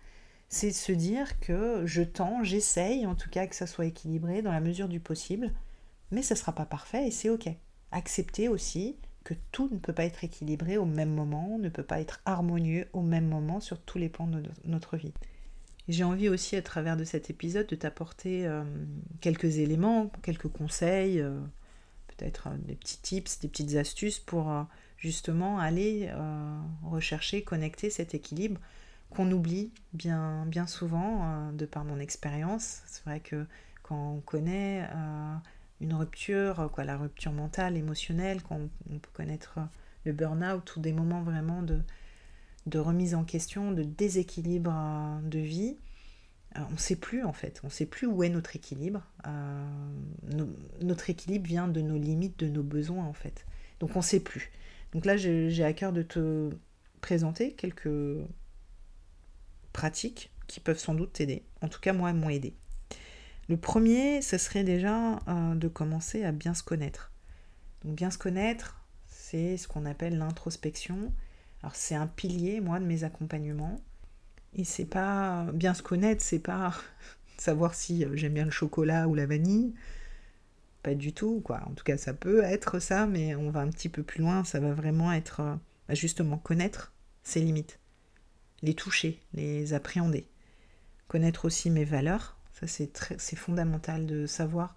C'est 0.49 0.71
se 0.71 0.91
dire 0.93 1.39
que 1.41 1.85
je 1.85 2.01
tends, 2.01 2.43
j'essaye 2.43 3.05
en 3.05 3.15
tout 3.15 3.29
cas 3.29 3.45
que 3.47 3.55
ça 3.55 3.67
soit 3.67 3.85
équilibré 3.85 4.41
dans 4.41 4.51
la 4.51 4.61
mesure 4.61 4.87
du 4.87 4.99
possible, 4.99 5.53
mais 6.11 6.23
ça 6.23 6.35
sera 6.35 6.53
pas 6.53 6.65
parfait 6.65 7.07
et 7.07 7.11
c'est 7.11 7.29
ok. 7.29 7.49
Accepter 7.91 8.47
aussi 8.47 8.95
que 9.23 9.33
tout 9.51 9.69
ne 9.71 9.77
peut 9.77 9.93
pas 9.93 10.05
être 10.05 10.23
équilibré 10.23 10.77
au 10.77 10.85
même 10.85 11.13
moment, 11.13 11.57
ne 11.59 11.69
peut 11.69 11.83
pas 11.83 11.99
être 11.99 12.21
harmonieux 12.25 12.87
au 12.93 13.01
même 13.01 13.27
moment 13.27 13.59
sur 13.59 13.79
tous 13.79 13.97
les 13.97 14.09
plans 14.09 14.27
de 14.27 14.43
notre 14.65 14.97
vie. 14.97 15.13
J'ai 15.87 16.03
envie 16.03 16.29
aussi 16.29 16.55
à 16.55 16.61
travers 16.61 16.95
de 16.95 17.03
cet 17.03 17.29
épisode 17.29 17.67
de 17.67 17.75
t'apporter 17.75 18.47
euh, 18.47 18.63
quelques 19.19 19.57
éléments, 19.57 20.11
quelques 20.21 20.47
conseils, 20.47 21.19
euh, 21.19 21.37
peut-être 22.07 22.47
euh, 22.47 22.57
des 22.59 22.75
petits 22.75 22.99
tips, 23.01 23.39
des 23.39 23.47
petites 23.47 23.75
astuces 23.75 24.19
pour 24.19 24.53
justement 24.97 25.57
aller 25.57 26.11
rechercher, 26.83 27.41
connecter 27.43 27.89
cet 27.89 28.13
équilibre 28.13 28.61
qu'on 29.09 29.31
oublie 29.31 29.71
bien, 29.93 30.45
bien 30.45 30.67
souvent 30.67 31.51
de 31.51 31.65
par 31.65 31.83
mon 31.83 31.99
expérience. 31.99 32.83
C'est 32.85 33.03
vrai 33.05 33.19
que 33.19 33.47
quand 33.81 34.13
on 34.13 34.19
connaît 34.19 34.87
une 35.81 35.93
rupture, 35.95 36.69
quoi, 36.73 36.83
la 36.83 36.95
rupture 36.95 37.31
mentale, 37.31 37.75
émotionnelle, 37.75 38.41
quand 38.43 38.59
on, 38.89 38.99
peut 38.99 39.09
connaître 39.13 39.59
le 40.05 40.13
burn-out 40.13 40.75
ou 40.75 40.79
des 40.79 40.93
moments 40.93 41.23
vraiment 41.23 41.63
de, 41.63 42.77
remise 42.77 43.15
en 43.15 43.23
question, 43.23 43.71
de 43.71 43.83
déséquilibre 43.83 44.71
euh, 44.73 45.19
de 45.27 45.39
vie, 45.39 45.77
euh, 46.57 46.61
on 46.69 46.73
ne 46.73 46.77
sait 46.77 46.95
plus 46.95 47.23
en 47.23 47.33
fait, 47.33 47.59
on 47.63 47.67
ne 47.67 47.71
sait 47.71 47.85
plus 47.85 48.07
où 48.07 48.23
est 48.23 48.29
notre 48.29 48.55
équilibre. 48.55 49.05
Euh, 49.25 49.65
notre 50.81 51.09
équilibre 51.09 51.47
vient 51.47 51.67
de 51.67 51.81
nos 51.81 51.97
limites, 51.97 52.37
de 52.39 52.47
nos 52.47 52.63
besoins 52.63 53.05
en 53.05 53.13
fait. 53.13 53.45
Donc 53.79 53.95
on 53.95 53.99
ne 53.99 54.03
sait 54.03 54.19
plus. 54.19 54.51
Donc 54.93 55.05
là 55.05 55.17
j'ai 55.17 55.63
à 55.63 55.73
cœur 55.73 55.93
de 55.93 56.03
te 56.03 56.49
présenter 56.99 57.53
quelques 57.53 57.89
pratiques 59.73 60.31
qui 60.47 60.59
peuvent 60.59 60.77
sans 60.77 60.93
doute 60.93 61.13
t'aider. 61.13 61.43
En 61.61 61.69
tout 61.69 61.79
cas 61.79 61.93
moi, 61.93 62.09
elles 62.09 62.17
m'ont 62.17 62.29
aidé. 62.29 62.53
Le 63.49 63.57
premier, 63.57 64.21
ce 64.21 64.37
serait 64.37 64.63
déjà 64.63 65.19
euh, 65.27 65.55
de 65.55 65.67
commencer 65.67 66.23
à 66.23 66.31
bien 66.31 66.53
se 66.53 66.63
connaître. 66.63 67.11
Donc 67.83 67.95
bien 67.95 68.11
se 68.11 68.17
connaître, 68.17 68.81
c'est 69.07 69.57
ce 69.57 69.67
qu'on 69.67 69.85
appelle 69.85 70.17
l'introspection. 70.17 71.13
Alors 71.61 71.75
c'est 71.75 71.95
un 71.95 72.07
pilier, 72.07 72.61
moi, 72.61 72.79
de 72.79 72.85
mes 72.85 73.03
accompagnements. 73.03 73.81
Et 74.53 74.63
c'est 74.63 74.85
pas 74.85 75.47
bien 75.53 75.73
se 75.73 75.81
connaître, 75.81 76.21
c'est 76.23 76.39
pas 76.39 76.73
savoir 77.37 77.73
si 77.73 78.05
euh, 78.05 78.15
j'aime 78.15 78.33
bien 78.33 78.45
le 78.45 78.51
chocolat 78.51 79.07
ou 79.07 79.15
la 79.15 79.25
vanille. 79.25 79.73
Pas 80.83 80.95
du 80.95 81.13
tout, 81.13 81.41
quoi. 81.41 81.61
En 81.67 81.73
tout 81.73 81.83
cas, 81.83 81.97
ça 81.97 82.13
peut 82.13 82.43
être 82.43 82.79
ça, 82.79 83.05
mais 83.05 83.35
on 83.35 83.51
va 83.51 83.61
un 83.61 83.69
petit 83.69 83.89
peu 83.89 84.03
plus 84.03 84.21
loin. 84.21 84.43
Ça 84.43 84.59
va 84.59 84.73
vraiment 84.73 85.11
être 85.11 85.41
euh, 85.41 85.55
bah, 85.87 85.93
justement 85.93 86.37
connaître 86.37 86.93
ses 87.23 87.41
limites, 87.41 87.79
les 88.61 88.73
toucher, 88.73 89.21
les 89.33 89.73
appréhender, 89.73 90.27
connaître 91.07 91.45
aussi 91.45 91.69
mes 91.69 91.85
valeurs, 91.85 92.37
c'est 92.67 93.35
fondamental 93.35 94.05
de 94.05 94.25
savoir. 94.25 94.75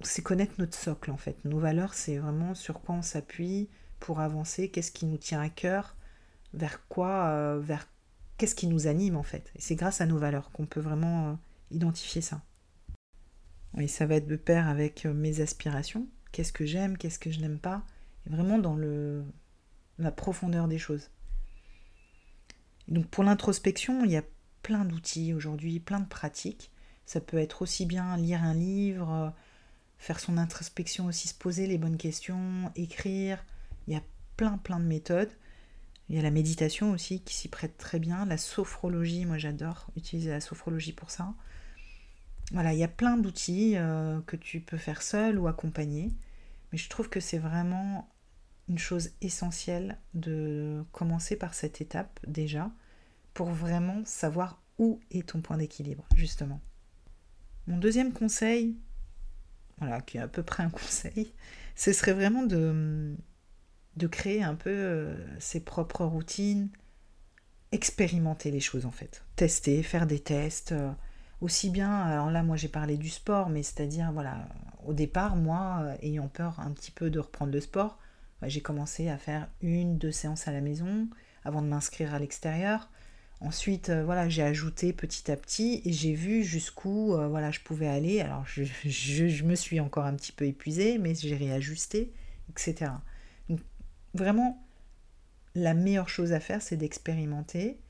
C'est 0.00 0.22
connaître 0.22 0.54
notre 0.58 0.76
socle, 0.76 1.10
en 1.10 1.16
fait. 1.16 1.44
Nos 1.44 1.58
valeurs, 1.58 1.94
c'est 1.94 2.18
vraiment 2.18 2.54
sur 2.54 2.80
quoi 2.80 2.94
on 2.94 3.02
s'appuie 3.02 3.68
pour 4.00 4.20
avancer, 4.20 4.68
qu'est-ce 4.68 4.92
qui 4.92 5.06
nous 5.06 5.16
tient 5.16 5.40
à 5.40 5.48
cœur, 5.48 5.96
vers 6.54 6.86
quoi, 6.88 7.28
euh, 7.28 7.60
vers 7.60 7.88
qu'est-ce 8.36 8.54
qui 8.54 8.66
nous 8.66 8.86
anime, 8.86 9.16
en 9.16 9.22
fait. 9.22 9.52
Et 9.56 9.60
c'est 9.60 9.76
grâce 9.76 10.00
à 10.00 10.06
nos 10.06 10.18
valeurs 10.18 10.50
qu'on 10.50 10.66
peut 10.66 10.80
vraiment 10.80 11.30
euh, 11.30 11.34
identifier 11.70 12.20
ça. 12.20 12.42
Et 13.78 13.88
ça 13.88 14.06
va 14.06 14.16
être 14.16 14.26
de 14.26 14.36
pair 14.36 14.68
avec 14.68 15.06
euh, 15.06 15.14
mes 15.14 15.40
aspirations. 15.40 16.06
Qu'est-ce 16.32 16.52
que 16.52 16.66
j'aime, 16.66 16.96
qu'est-ce 16.96 17.18
que 17.18 17.30
je 17.30 17.40
n'aime 17.40 17.58
pas. 17.58 17.84
Et 18.26 18.30
vraiment 18.30 18.58
dans 18.58 18.76
la 19.98 20.12
profondeur 20.12 20.68
des 20.68 20.78
choses. 20.78 21.10
donc 22.88 23.06
pour 23.08 23.24
l'introspection, 23.24 24.04
il 24.04 24.12
y 24.12 24.16
a 24.16 24.22
plein 24.62 24.84
d'outils 24.84 25.34
aujourd'hui, 25.34 25.80
plein 25.80 26.00
de 26.00 26.08
pratiques. 26.08 26.70
Ça 27.06 27.20
peut 27.20 27.38
être 27.38 27.62
aussi 27.62 27.86
bien 27.86 28.16
lire 28.16 28.42
un 28.42 28.54
livre, 28.54 29.32
faire 29.98 30.20
son 30.20 30.38
introspection 30.38 31.06
aussi, 31.06 31.28
se 31.28 31.34
poser 31.34 31.66
les 31.66 31.78
bonnes 31.78 31.96
questions, 31.96 32.72
écrire. 32.76 33.44
Il 33.86 33.94
y 33.94 33.96
a 33.96 34.02
plein 34.36 34.58
plein 34.58 34.80
de 34.80 34.84
méthodes. 34.84 35.32
Il 36.08 36.16
y 36.16 36.18
a 36.18 36.22
la 36.22 36.30
méditation 36.30 36.90
aussi 36.90 37.20
qui 37.20 37.34
s'y 37.34 37.48
prête 37.48 37.78
très 37.78 37.98
bien. 37.98 38.26
La 38.26 38.36
sophrologie, 38.36 39.24
moi 39.24 39.38
j'adore 39.38 39.86
utiliser 39.96 40.30
la 40.30 40.40
sophrologie 40.40 40.92
pour 40.92 41.10
ça. 41.10 41.34
Voilà, 42.52 42.72
il 42.72 42.78
y 42.78 42.84
a 42.84 42.88
plein 42.88 43.16
d'outils 43.16 43.76
euh, 43.76 44.20
que 44.26 44.36
tu 44.36 44.60
peux 44.60 44.76
faire 44.76 45.02
seul 45.02 45.38
ou 45.38 45.48
accompagné. 45.48 46.12
Mais 46.70 46.78
je 46.78 46.88
trouve 46.88 47.08
que 47.08 47.20
c'est 47.20 47.38
vraiment 47.38 48.10
une 48.68 48.78
chose 48.78 49.10
essentielle 49.20 49.98
de 50.14 50.84
commencer 50.92 51.36
par 51.36 51.54
cette 51.54 51.80
étape 51.80 52.20
déjà 52.26 52.70
pour 53.34 53.50
vraiment 53.50 54.02
savoir 54.04 54.60
où 54.78 55.00
est 55.10 55.28
ton 55.28 55.40
point 55.40 55.56
d'équilibre, 55.56 56.04
justement. 56.14 56.60
Mon 57.66 57.78
deuxième 57.78 58.12
conseil, 58.12 58.76
voilà, 59.78 60.00
qui 60.00 60.18
est 60.18 60.20
à 60.20 60.28
peu 60.28 60.42
près 60.42 60.62
un 60.62 60.70
conseil, 60.70 61.32
ce 61.74 61.92
serait 61.92 62.12
vraiment 62.12 62.42
de, 62.42 63.16
créer 64.10 64.42
un 64.42 64.54
peu 64.54 64.70
euh, 64.70 65.16
ses 65.38 65.60
propres 65.60 66.04
routines, 66.04 66.68
expérimenter 67.70 68.50
les 68.50 68.60
choses 68.60 68.84
en 68.84 68.90
fait, 68.90 69.24
tester, 69.36 69.82
faire 69.82 70.06
des 70.06 70.20
tests, 70.20 70.72
euh, 70.72 70.90
aussi 71.40 71.70
bien, 71.70 72.02
alors 72.02 72.30
là 72.30 72.42
moi 72.42 72.56
j'ai 72.56 72.68
parlé 72.68 72.96
du 72.96 73.08
sport, 73.08 73.48
mais 73.48 73.62
c'est-à-dire, 73.62 74.12
voilà, 74.12 74.48
au 74.84 74.94
départ, 74.94 75.36
moi, 75.36 75.80
euh, 75.82 75.96
ayant 76.02 76.28
peur 76.28 76.60
un 76.60 76.70
petit 76.72 76.90
peu 76.90 77.10
de 77.10 77.18
reprendre 77.18 77.52
le 77.52 77.60
sport, 77.60 77.98
bah, 78.40 78.48
j'ai 78.48 78.60
commencé 78.60 79.08
à 79.08 79.18
faire 79.18 79.48
une, 79.60 79.98
deux 79.98 80.12
séances 80.12 80.48
à 80.48 80.52
la 80.52 80.60
maison 80.60 81.08
avant 81.44 81.62
de 81.62 81.68
m'inscrire 81.68 82.14
à 82.14 82.18
l'extérieur. 82.18 82.90
Ensuite, 83.44 83.90
euh, 83.90 84.04
voilà, 84.04 84.28
j'ai 84.28 84.42
ajouté 84.42 84.92
petit 84.92 85.30
à 85.30 85.36
petit 85.36 85.82
et 85.84 85.92
j'ai 85.92 86.14
vu 86.14 86.44
jusqu'où 86.44 87.14
euh, 87.14 87.26
voilà, 87.26 87.50
je 87.50 87.58
pouvais 87.58 87.88
aller. 87.88 88.20
Alors, 88.20 88.46
je, 88.46 89.42
me 89.44 89.54
suis 89.56 89.80
encore 89.80 90.04
un 90.04 90.14
petit 90.14 90.30
peu 90.30 90.46
épuisée, 90.46 90.98
mais 90.98 91.14
j'ai 91.16 91.34
réajusté, 91.34 92.12
etc. 92.50 92.92
Donc, 93.48 93.58
vraiment, 94.14 94.64
la 95.56 95.74
meilleure 95.74 96.08
chose 96.08 96.32
à 96.32 96.38
faire, 96.38 96.62
c'est 96.62 96.76
d'expérimenter. 96.76 97.80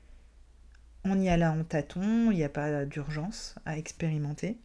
On 1.05 1.19
y 1.21 1.29
allait 1.29 1.45
en 1.45 1.63
tâton, 1.63 2.31
il 2.31 2.37
n'y 2.37 2.43
a 2.43 2.49
pas 2.49 2.85
d'urgence 2.85 3.55
à 3.65 3.77
expérimenter. 3.77 4.57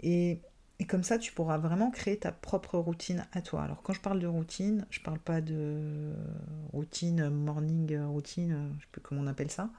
Et, 0.00 0.42
et, 0.78 0.84
comme 0.86 1.02
ça, 1.02 1.18
tu 1.18 1.32
pourras 1.32 1.58
vraiment 1.58 1.90
créer 1.90 2.18
ta 2.18 2.30
propre 2.30 2.78
routine 2.78 3.26
à 3.32 3.40
toi. 3.40 3.64
Alors, 3.64 3.82
quand 3.82 3.94
je 3.94 4.00
parle 4.00 4.20
de 4.20 4.28
routine, 4.28 4.86
je 4.90 5.00
ne 5.00 5.04
parle 5.04 5.18
pas 5.18 5.40
de 5.40 6.12
routine, 6.72 7.30
morning 7.30 7.98
routine, 7.98 8.50
je 8.50 8.76
ne 8.76 8.80
sais 8.80 8.86
plus 8.92 9.00
comment 9.00 9.22
on 9.22 9.26
appelle 9.26 9.50
ça 9.50 9.70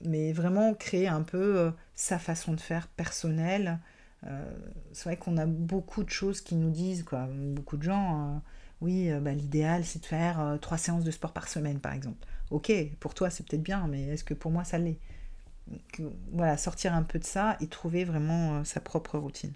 mais 0.00 0.32
vraiment 0.32 0.74
créer 0.74 1.08
un 1.08 1.22
peu 1.22 1.58
euh, 1.58 1.70
sa 1.94 2.18
façon 2.18 2.52
de 2.54 2.60
faire 2.60 2.88
personnelle. 2.88 3.78
Euh, 4.26 4.44
c'est 4.92 5.04
vrai 5.04 5.16
qu'on 5.16 5.36
a 5.36 5.46
beaucoup 5.46 6.02
de 6.04 6.10
choses 6.10 6.40
qui 6.40 6.56
nous 6.56 6.70
disent, 6.70 7.04
quoi, 7.04 7.28
beaucoup 7.30 7.76
de 7.76 7.82
gens, 7.82 8.42
oui, 8.80 9.10
bah, 9.20 9.32
l'idéal 9.32 9.84
c'est 9.84 10.00
de 10.00 10.06
faire 10.06 10.58
trois 10.60 10.78
séances 10.78 11.04
de 11.04 11.10
sport 11.10 11.32
par 11.32 11.48
semaine 11.48 11.80
par 11.80 11.92
exemple. 11.92 12.26
Ok, 12.50 12.72
pour 13.00 13.14
toi 13.14 13.30
c'est 13.30 13.46
peut-être 13.46 13.62
bien, 13.62 13.86
mais 13.88 14.08
est-ce 14.08 14.24
que 14.24 14.34
pour 14.34 14.50
moi 14.50 14.64
ça 14.64 14.78
l'est? 14.78 14.98
Voilà, 16.32 16.56
sortir 16.56 16.94
un 16.94 17.02
peu 17.02 17.18
de 17.18 17.24
ça 17.24 17.56
et 17.60 17.66
trouver 17.66 18.04
vraiment 18.04 18.64
sa 18.64 18.80
propre 18.80 19.18
routine. 19.18 19.52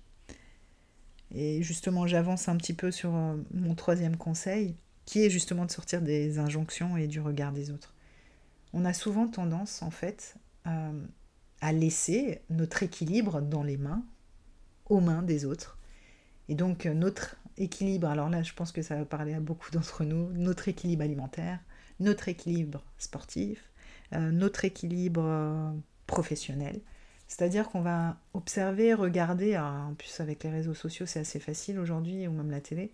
Et 1.32 1.62
justement, 1.62 2.06
j'avance 2.06 2.48
un 2.48 2.56
petit 2.56 2.74
peu 2.74 2.90
sur 2.90 3.12
mon 3.12 3.74
troisième 3.76 4.16
conseil, 4.16 4.76
qui 5.04 5.24
est 5.24 5.30
justement 5.30 5.64
de 5.64 5.70
sortir 5.70 6.02
des 6.02 6.38
injonctions 6.38 6.96
et 6.96 7.06
du 7.06 7.20
regard 7.20 7.52
des 7.52 7.70
autres. 7.70 7.94
On 8.72 8.84
a 8.84 8.92
souvent 8.92 9.26
tendance, 9.26 9.82
en 9.82 9.90
fait, 9.90 10.36
à 11.60 11.72
laisser 11.72 12.40
notre 12.50 12.82
équilibre 12.82 13.40
dans 13.40 13.62
les 13.62 13.76
mains, 13.76 14.02
aux 14.88 15.00
mains 15.00 15.22
des 15.22 15.44
autres. 15.44 15.78
Et 16.48 16.54
donc 16.54 16.86
notre 16.86 17.36
équilibre, 17.56 18.08
alors 18.08 18.28
là 18.28 18.42
je 18.42 18.52
pense 18.52 18.72
que 18.72 18.82
ça 18.82 18.96
va 18.96 19.04
parler 19.04 19.34
à 19.34 19.40
beaucoup 19.40 19.70
d'entre 19.70 20.04
nous, 20.04 20.32
notre 20.32 20.68
équilibre 20.68 21.02
alimentaire, 21.02 21.60
notre 22.00 22.28
équilibre 22.28 22.82
sportif, 22.98 23.70
euh, 24.12 24.30
notre 24.30 24.64
équilibre 24.64 25.22
euh, 25.24 25.70
professionnel. 26.06 26.80
C'est-à-dire 27.28 27.68
qu'on 27.68 27.82
va 27.82 28.16
observer, 28.34 28.92
regarder, 28.94 29.56
en 29.56 29.94
plus 29.94 30.18
avec 30.18 30.42
les 30.42 30.50
réseaux 30.50 30.74
sociaux 30.74 31.06
c'est 31.06 31.20
assez 31.20 31.38
facile 31.38 31.78
aujourd'hui, 31.78 32.26
ou 32.26 32.32
même 32.32 32.50
la 32.50 32.60
télé, 32.60 32.92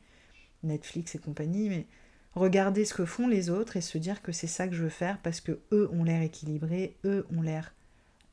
Netflix 0.62 1.14
et 1.14 1.18
compagnie, 1.18 1.70
mais 1.70 1.86
regarder 2.36 2.84
ce 2.84 2.94
que 2.94 3.04
font 3.04 3.26
les 3.26 3.50
autres 3.50 3.76
et 3.76 3.80
se 3.80 3.98
dire 3.98 4.22
que 4.22 4.30
c'est 4.30 4.46
ça 4.46 4.68
que 4.68 4.74
je 4.74 4.84
veux 4.84 4.88
faire 4.88 5.20
parce 5.22 5.40
que 5.40 5.58
eux 5.72 5.88
ont 5.92 6.04
l'air 6.04 6.22
équilibrés, 6.22 6.96
eux 7.04 7.26
ont 7.34 7.42
l'air 7.42 7.74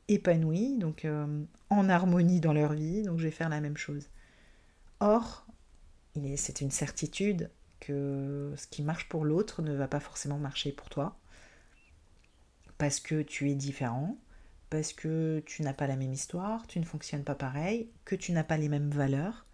épanouis, 0.08 0.76
donc 0.76 1.04
euh, 1.04 1.42
en 1.70 1.88
harmonie 1.88 2.40
dans 2.40 2.52
leur 2.52 2.74
vie, 2.74 3.02
donc 3.02 3.18
je 3.18 3.24
vais 3.24 3.30
faire 3.30 3.48
la 3.48 3.60
même 3.60 3.78
chose. 3.78 4.08
Or, 5.00 5.46
c'est 6.36 6.60
une 6.60 6.70
certitude 6.70 7.50
que 7.80 8.52
ce 8.56 8.66
qui 8.66 8.82
marche 8.82 9.08
pour 9.08 9.24
l'autre 9.24 9.62
ne 9.62 9.74
va 9.74 9.88
pas 9.88 10.00
forcément 10.00 10.38
marcher 10.38 10.70
pour 10.70 10.90
toi, 10.90 11.18
parce 12.76 13.00
que 13.00 13.22
tu 13.22 13.50
es 13.50 13.54
différent, 13.54 14.18
parce 14.68 14.92
que 14.92 15.42
tu 15.46 15.62
n'as 15.62 15.72
pas 15.72 15.86
la 15.86 15.96
même 15.96 16.12
histoire, 16.12 16.66
tu 16.66 16.78
ne 16.78 16.84
fonctionnes 16.84 17.24
pas 17.24 17.34
pareil, 17.34 17.88
que 18.04 18.14
tu 18.16 18.32
n'as 18.32 18.44
pas 18.44 18.58
les 18.58 18.68
mêmes 18.68 18.90
valeurs, 18.90 19.46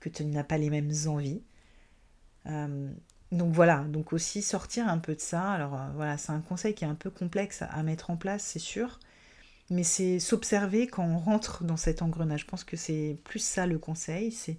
que 0.00 0.08
tu 0.08 0.24
n'as 0.24 0.44
pas 0.44 0.58
les 0.58 0.70
mêmes 0.70 0.92
envies. 1.06 1.42
Euh, 2.46 2.90
donc 3.32 3.52
voilà, 3.52 3.84
donc 3.88 4.12
aussi 4.12 4.42
sortir 4.42 4.88
un 4.88 4.98
peu 4.98 5.14
de 5.14 5.20
ça. 5.20 5.50
Alors 5.52 5.74
euh, 5.74 5.88
voilà, 5.94 6.18
c'est 6.18 6.32
un 6.32 6.40
conseil 6.40 6.74
qui 6.74 6.84
est 6.84 6.88
un 6.88 6.94
peu 6.94 7.10
complexe 7.10 7.62
à 7.62 7.82
mettre 7.82 8.10
en 8.10 8.16
place, 8.16 8.42
c'est 8.42 8.58
sûr, 8.58 8.98
mais 9.70 9.84
c'est 9.84 10.18
s'observer 10.18 10.86
quand 10.88 11.04
on 11.04 11.18
rentre 11.18 11.64
dans 11.64 11.76
cet 11.76 12.02
engrenage. 12.02 12.40
Je 12.40 12.46
pense 12.46 12.64
que 12.64 12.76
c'est 12.76 13.18
plus 13.24 13.38
ça 13.38 13.66
le 13.66 13.78
conseil. 13.78 14.32
C'est 14.32 14.58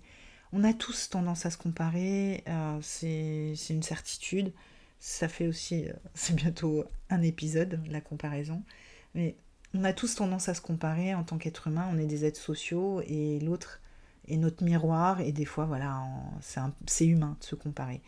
on 0.54 0.64
a 0.64 0.74
tous 0.74 1.10
tendance 1.10 1.46
à 1.46 1.50
se 1.52 1.58
comparer, 1.58 2.44
euh, 2.48 2.78
c'est 2.82 3.56
une 3.70 3.84
certitude. 3.84 4.54
Ça 5.00 5.28
fait 5.28 5.48
aussi, 5.48 5.90
euh, 5.90 5.94
c'est 6.14 6.36
bientôt 6.36 6.86
un 7.10 7.22
épisode, 7.22 7.82
la 7.90 8.02
comparaison. 8.02 8.64
Mais 9.16 9.36
on 9.74 9.84
a 9.84 9.94
tous 9.94 10.16
tendance 10.16 10.50
à 10.50 10.54
se 10.54 10.62
comparer 10.62 11.16
en 11.16 11.24
tant 11.24 11.38
qu'être 11.38 11.68
humain. 11.68 11.90
On 11.92 11.98
est 11.98 12.06
des 12.06 12.26
êtres 12.26 12.40
sociaux 12.40 13.02
et 13.08 13.40
l'autre 13.40 13.82
est 14.28 14.38
notre 14.38 14.64
miroir. 14.64 15.22
Et 15.22 15.32
des 15.32 15.46
fois, 15.46 15.66
voilà, 15.66 16.04
c'est 16.86 17.06
humain 17.06 17.38
de 17.40 17.46
se 17.46 17.56
comparer. 17.56 18.02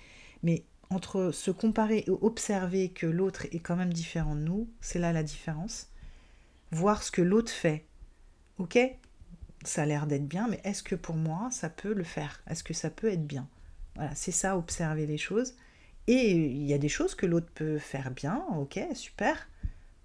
Mais 0.44 0.64
entre 0.90 1.32
se 1.32 1.52
comparer 1.52 2.04
et 2.06 2.10
observer 2.10 2.90
que 2.90 3.08
l'autre 3.08 3.46
est 3.52 3.60
quand 3.60 3.76
même 3.76 3.94
différent 3.94 4.36
de 4.36 4.42
nous, 4.42 4.70
c'est 4.82 5.00
là 5.00 5.12
la 5.12 5.24
différence 5.24 5.90
voir 6.74 7.04
ce 7.04 7.12
que 7.12 7.22
l'autre 7.22 7.52
fait. 7.52 7.86
Ok, 8.58 8.78
ça 9.64 9.84
a 9.84 9.86
l'air 9.86 10.08
d'être 10.08 10.28
bien, 10.28 10.48
mais 10.50 10.60
est-ce 10.64 10.84
que 10.84 10.96
pour 10.96 11.16
moi, 11.16 11.50
ça 11.52 11.70
peut 11.70 11.94
le 11.94 12.04
faire? 12.04 12.42
Est-ce 12.48 12.64
que 12.64 12.74
ça 12.74 12.90
peut 12.90 13.12
être 13.12 13.26
bien? 13.26 13.48
Voilà, 13.96 14.14
c'est 14.16 14.32
ça, 14.32 14.58
observer 14.58 15.06
les 15.06 15.18
choses. 15.18 15.56
Et 16.08 16.32
il 16.32 16.64
y 16.64 16.74
a 16.74 16.78
des 16.78 16.90
choses 16.90 17.16
que 17.16 17.26
l'autre 17.26 17.50
peut 17.54 17.78
faire 17.78 18.12
bien, 18.12 18.44
ok, 18.58 18.80
super. 18.94 19.48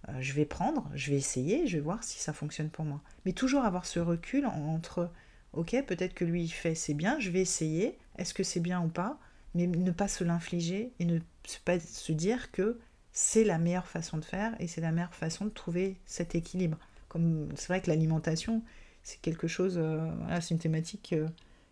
Euh, 0.09 0.13
je 0.21 0.33
vais 0.33 0.45
prendre, 0.45 0.89
je 0.95 1.11
vais 1.11 1.17
essayer, 1.17 1.67
je 1.67 1.77
vais 1.77 1.83
voir 1.83 2.05
si 2.05 2.19
ça 2.19 2.33
fonctionne 2.33 2.71
pour 2.71 2.85
moi. 2.85 3.01
Mais 3.25 3.33
toujours 3.33 3.65
avoir 3.65 3.85
ce 3.85 3.99
recul 3.99 4.47
entre, 4.47 5.11
ok, 5.55 5.77
peut-être 5.87 6.15
que 6.15 6.25
lui 6.25 6.45
il 6.45 6.51
fait, 6.51 6.75
c'est 6.75 6.95
bien, 6.95 7.19
je 7.19 7.31
vais 7.31 7.41
essayer, 7.41 7.99
est-ce 8.17 8.35
que 8.35 8.45
c'est 8.45 8.61
bien 8.61 8.81
ou 8.81 8.89
pas? 8.89 9.19
Mais 9.55 9.67
ne 9.67 9.91
pas 9.91 10.09
se 10.09 10.25
l'infliger 10.25 10.93
et 10.99 11.05
ne 11.05 11.21
pas 11.65 11.81
se 11.81 12.13
dire 12.13 12.51
que 12.53 12.79
c'est 13.13 13.45
la 13.45 13.59
meilleure 13.59 13.89
façon 13.89 14.19
de 14.19 14.25
faire 14.25 14.55
et 14.61 14.69
c'est 14.69 14.81
la 14.81 14.93
meilleure 14.93 15.15
façon 15.15 15.45
de 15.47 15.51
trouver 15.51 15.97
cet 16.07 16.35
équilibre. 16.35 16.79
Comme 17.09 17.49
c'est 17.57 17.69
vrai 17.69 17.81
que 17.81 17.89
l'alimentation, 17.89 18.63
c'est 19.03 19.21
quelque 19.21 19.49
chose, 19.49 19.79
euh, 19.79 20.11
c'est 20.41 20.51
une 20.51 20.61
thématique 20.61 21.15
euh, 21.15 21.27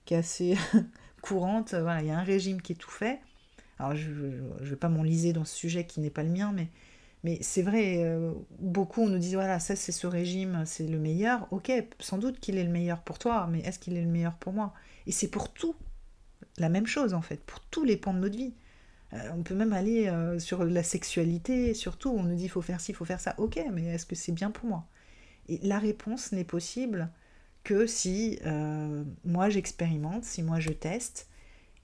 qui 0.07 0.15
est 0.15 0.17
assez 0.17 0.57
courante. 1.23 1.75
Voilà, 1.75 2.03
il 2.03 2.09
y 2.09 2.11
a 2.11 2.19
un 2.19 2.25
régime 2.25 2.61
qui 2.63 2.73
est 2.73 2.77
tout 2.77 2.91
fait. 2.91 3.21
Alors 3.79 3.95
je 3.95 4.11
ne 4.11 4.65
vais 4.65 4.77
pas 4.77 4.89
m'enliser 4.89 5.33
dans 5.33 5.45
ce 5.45 5.55
sujet 5.55 5.85
qui 5.85 6.01
n'est 6.01 6.11
pas 6.11 6.23
le 6.23 6.31
mien, 6.31 6.51
mais, 6.53 6.69
mais 7.25 7.39
c'est 7.43 7.63
vrai, 7.63 8.03
euh, 8.03 8.33
beaucoup 8.59 9.03
on 9.03 9.09
nous 9.09 9.19
dit 9.19 9.35
voilà, 9.35 9.61
ça 9.61 9.77
c'est 9.77 9.93
ce 9.93 10.07
régime, 10.07 10.63
c'est 10.65 10.87
le 10.87 10.99
meilleur. 10.99 11.47
Ok, 11.53 11.71
sans 12.01 12.19
doute 12.19 12.41
qu'il 12.41 12.57
est 12.57 12.65
le 12.65 12.71
meilleur 12.71 13.03
pour 13.03 13.19
toi, 13.19 13.47
mais 13.53 13.61
est-ce 13.61 13.79
qu'il 13.79 13.97
est 13.97 14.03
le 14.03 14.11
meilleur 14.11 14.35
pour 14.35 14.53
moi? 14.53 14.73
Et 15.07 15.13
c'est 15.13 15.29
pour 15.29 15.53
tout 15.53 15.77
la 16.59 16.69
même 16.69 16.87
chose 16.87 17.15
en 17.15 17.23
fait, 17.23 17.41
pour 17.45 17.61
tous 17.61 17.85
les 17.85 17.97
pans 17.97 18.15
de 18.15 18.21
notre 18.21 18.37
vie. 18.37 18.55
Euh, 19.13 19.31
on 19.35 19.43
peut 19.43 19.55
même 19.55 19.73
aller 19.73 20.09
euh, 20.09 20.39
sur 20.39 20.65
la 20.65 20.83
sexualité, 20.83 21.75
surtout, 21.75 22.11
on 22.11 22.25
nous 22.25 22.35
dit 22.35 22.49
faut 22.49 22.63
faire 22.63 22.81
ci, 22.81 22.93
faut 22.93 23.05
faire 23.05 23.21
ça. 23.21 23.35
Ok, 23.39 23.59
mais 23.73 23.85
est-ce 23.87 24.07
que 24.07 24.17
c'est 24.17 24.33
bien 24.33 24.51
pour 24.51 24.69
moi? 24.69 24.87
Et 25.49 25.59
la 25.63 25.79
réponse 25.79 26.33
n'est 26.33 26.45
possible 26.45 27.11
que 27.63 27.87
si 27.87 28.39
euh, 28.47 29.05
moi 29.25 29.49
j'expérimente, 29.49 30.25
si 30.25 30.43
moi 30.43 30.61
je 30.61 30.71
teste, 30.71 31.29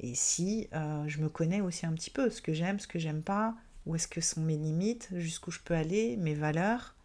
et 0.00 0.16
si 0.16 0.68
je 1.06 1.20
me 1.20 1.28
connais 1.28 1.60
aussi 1.60 1.86
un 1.86 1.92
petit 1.92 2.10
peu, 2.10 2.28
ce 2.28 2.42
que 2.42 2.52
j'aime, 2.52 2.80
ce 2.80 2.88
que 2.88 2.98
j'aime 2.98 3.22
pas, 3.22 3.54
où 3.86 3.94
est-ce 3.94 4.08
que 4.08 4.20
sont 4.20 4.40
mes 4.40 4.56
limites, 4.56 5.08
jusqu'où 5.14 5.52
je 5.52 5.60
peux 5.60 5.74
aller, 5.74 6.16
mes 6.16 6.34
valeurs, 6.34 6.96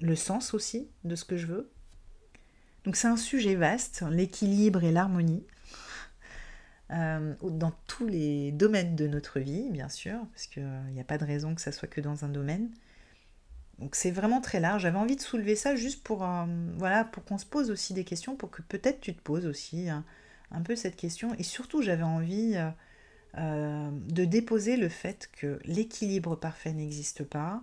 le 0.00 0.16
sens 0.16 0.54
aussi 0.54 0.88
de 1.04 1.16
ce 1.16 1.26
que 1.26 1.36
je 1.36 1.46
veux. 1.46 1.70
Donc 2.84 2.96
c'est 2.96 3.08
un 3.08 3.16
sujet 3.18 3.56
vaste, 3.56 4.04
l'équilibre 4.10 4.84
et 4.84 4.92
l'harmonie. 4.92 5.44
Euh, 6.90 7.34
dans 7.42 7.72
tous 7.86 8.06
les 8.06 8.50
domaines 8.52 8.96
de 8.96 9.06
notre 9.06 9.40
vie, 9.40 9.68
bien 9.70 9.88
sûr, 9.88 10.18
parce 10.32 10.46
qu'il 10.46 10.64
n'y 10.92 11.00
a 11.00 11.04
pas 11.04 11.18
de 11.18 11.24
raison 11.24 11.54
que 11.54 11.60
ça 11.60 11.72
soit 11.72 11.88
que 11.88 12.00
dans 12.00 12.24
un 12.24 12.28
domaine. 12.28 12.70
Donc 13.78 13.94
c'est 13.94 14.10
vraiment 14.10 14.40
très 14.40 14.58
large. 14.58 14.82
J'avais 14.82 14.98
envie 14.98 15.16
de 15.16 15.20
soulever 15.20 15.54
ça 15.54 15.76
juste 15.76 16.02
pour, 16.02 16.24
euh, 16.24 16.46
voilà, 16.76 17.04
pour 17.04 17.24
qu'on 17.24 17.38
se 17.38 17.46
pose 17.46 17.70
aussi 17.70 17.94
des 17.94 18.04
questions, 18.04 18.36
pour 18.36 18.50
que 18.50 18.62
peut-être 18.62 19.00
tu 19.00 19.14
te 19.14 19.20
poses 19.20 19.46
aussi 19.46 19.90
hein, 19.90 20.04
un 20.50 20.62
peu 20.62 20.76
cette 20.76 20.96
question. 20.96 21.34
Et 21.38 21.42
surtout, 21.42 21.82
j'avais 21.82 22.02
envie 22.02 22.56
euh, 23.36 23.90
de 23.92 24.24
déposer 24.24 24.76
le 24.76 24.88
fait 24.88 25.28
que 25.32 25.60
l'équilibre 25.64 26.36
parfait 26.36 26.72
n'existe 26.72 27.22
pas. 27.22 27.62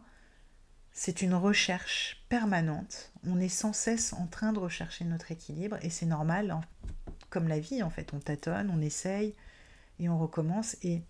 C'est 0.92 1.22
une 1.22 1.34
recherche 1.34 2.24
permanente. 2.30 3.12
On 3.26 3.40
est 3.40 3.50
sans 3.50 3.74
cesse 3.74 4.14
en 4.14 4.28
train 4.28 4.54
de 4.54 4.60
rechercher 4.60 5.04
notre 5.04 5.32
équilibre 5.32 5.78
et 5.82 5.90
c'est 5.90 6.06
normal 6.06 6.58
comme 7.36 7.50
la 7.50 7.60
vie 7.60 7.84
en 7.84 7.90
fait, 7.90 8.14
on 8.14 8.20
tâtonne, 8.20 8.72
on 8.74 8.80
essaye 8.80 9.34
et 10.00 10.08
on 10.08 10.18
recommence. 10.18 10.78
Et, 10.84 11.02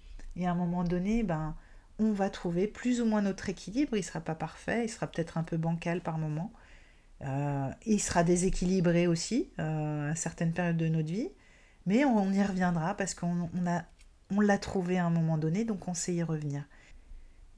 à 0.44 0.50
un 0.50 0.56
moment 0.56 0.84
donné, 0.84 1.22
ben, 1.22 1.56
on 2.00 2.12
va 2.14 2.32
trouver 2.32 2.66
plus 2.68 3.00
ou 3.00 3.06
moins 3.06 3.22
notre 3.22 3.48
équilibre, 3.48 3.96
il 3.96 4.04
sera 4.04 4.22
pas 4.22 4.34
parfait, 4.34 4.86
il 4.86 4.90
sera 4.90 5.06
peut-être 5.06 5.38
un 5.38 5.44
peu 5.44 5.56
bancal 5.56 6.02
par 6.02 6.18
moment, 6.18 6.52
euh, 7.22 7.70
il 7.86 8.00
sera 8.00 8.24
déséquilibré 8.24 9.06
aussi 9.06 9.50
euh, 9.60 10.12
à 10.12 10.16
certaines 10.16 10.52
périodes 10.52 10.78
de 10.78 10.88
notre 10.88 11.10
vie, 11.10 11.30
mais 11.86 12.06
on, 12.06 12.34
y 12.34 12.42
reviendra 12.42 12.98
parce 12.98 13.14
qu'on 13.14 13.50
a 13.68 13.84
on 14.32 14.40
l'a 14.40 14.58
trouvé 14.58 14.98
à 14.98 15.06
un 15.06 15.12
moment 15.12 15.38
donné, 15.38 15.64
donc 15.64 15.88
on 15.88 15.94
sait 15.94 16.16
y 16.16 16.24
revenir. 16.24 16.64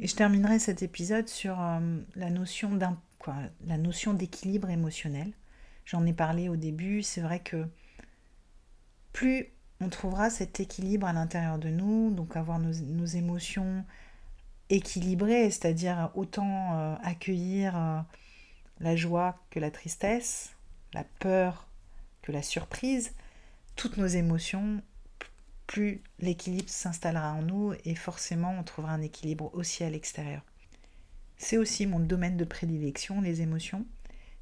Et 0.02 0.08
je 0.08 0.16
terminerai 0.16 0.60
cet 0.60 0.84
épisode 0.84 1.30
sur 1.30 1.62
euh, 1.62 1.80
la 2.18 2.30
notion 2.30 2.76
d'un 2.76 3.00
la 3.66 3.78
notion 3.78 4.14
d'équilibre 4.14 4.70
émotionnel. 4.70 5.32
J'en 5.86 6.06
ai 6.06 6.14
parlé 6.14 6.50
au 6.50 6.58
début, 6.58 7.02
c'est 7.02 7.22
vrai 7.22 7.40
que 7.40 7.66
plus 9.18 9.48
on 9.82 9.90
trouvera 9.90 10.30
cet 10.30 10.60
équilibre 10.60 11.08
à 11.08 11.12
l'intérieur 11.12 11.58
de 11.58 11.70
nous, 11.70 12.12
donc 12.12 12.38
avoir 12.38 12.60
nos, 12.60 12.72
émotions 12.72 13.84
équilibrées, 14.70 15.50
c'est-à-dire 15.50 16.12
autant 16.14 16.78
euh, 16.78 16.96
accueillir 17.02 17.76
euh, 17.76 18.00
la 18.80 18.96
joie 18.96 19.40
que 19.50 19.60
la 19.60 19.72
tristesse, 19.72 20.52
la 20.94 21.04
peur 21.04 21.68
que 22.22 22.32
la 22.32 22.44
surprise, 22.44 23.16
toutes 23.76 23.98
nos 23.98 24.06
émotions, 24.06 24.84
plus 25.66 26.04
l'équilibre 26.20 26.70
s'installera 26.70 27.34
en 27.34 27.42
nous 27.42 27.74
et 27.86 27.96
forcément 27.96 28.56
on 28.60 28.62
trouvera 28.62 28.94
un 28.94 29.02
équilibre 29.02 29.50
aussi 29.56 29.84
à 29.84 29.90
l'extérieur. 29.90 30.44
C'est 31.38 31.58
aussi 31.58 31.88
mon 31.88 32.00
domaine 32.00 32.38
de 32.38 32.46
prédilection, 32.46 33.20
les 33.22 33.42
émotions. 33.42 33.84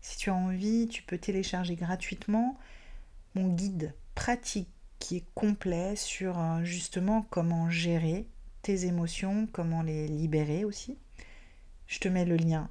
Si 0.01 0.17
tu 0.17 0.29
as 0.31 0.35
envie, 0.35 0.89
tu 0.89 1.01
peux 1.01 1.17
télécharger 1.17 1.77
gratuitement 1.77 2.59
mon 3.35 3.47
guide 3.47 3.93
pratique 4.15 4.69
qui 4.99 5.17
est 5.17 5.25
complet 5.35 5.95
sur 5.95 6.39
euh, 6.39 6.63
justement 6.63 7.21
comment 7.29 7.69
gérer 7.69 8.27
tes 8.61 8.85
émotions, 8.85 9.47
comment 9.51 9.83
les 9.83 10.07
libérer 10.07 10.65
aussi. 10.65 10.97
Je 11.85 11.99
te 11.99 12.07
mets 12.07 12.25
le 12.25 12.37
lien 12.37 12.69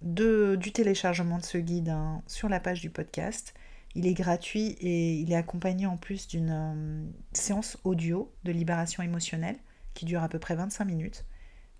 de, 0.00 0.56
du 0.58 0.72
téléchargement 0.72 1.38
de 1.38 1.44
ce 1.44 1.58
guide 1.58 1.90
hein, 1.90 2.22
sur 2.26 2.48
la 2.48 2.60
page 2.60 2.80
du 2.80 2.90
podcast. 2.90 3.52
Il 3.94 4.06
est 4.06 4.14
gratuit 4.14 4.76
et 4.80 5.14
il 5.14 5.32
est 5.32 5.36
accompagné 5.36 5.86
en 5.86 5.96
plus 5.96 6.26
d'une 6.26 6.50
euh, 6.50 7.04
séance 7.32 7.78
audio 7.84 8.32
de 8.44 8.52
libération 8.52 9.02
émotionnelle 9.02 9.58
qui 9.92 10.04
dure 10.04 10.22
à 10.22 10.28
peu 10.28 10.38
près 10.38 10.56
25 10.56 10.84
minutes. 10.84 11.24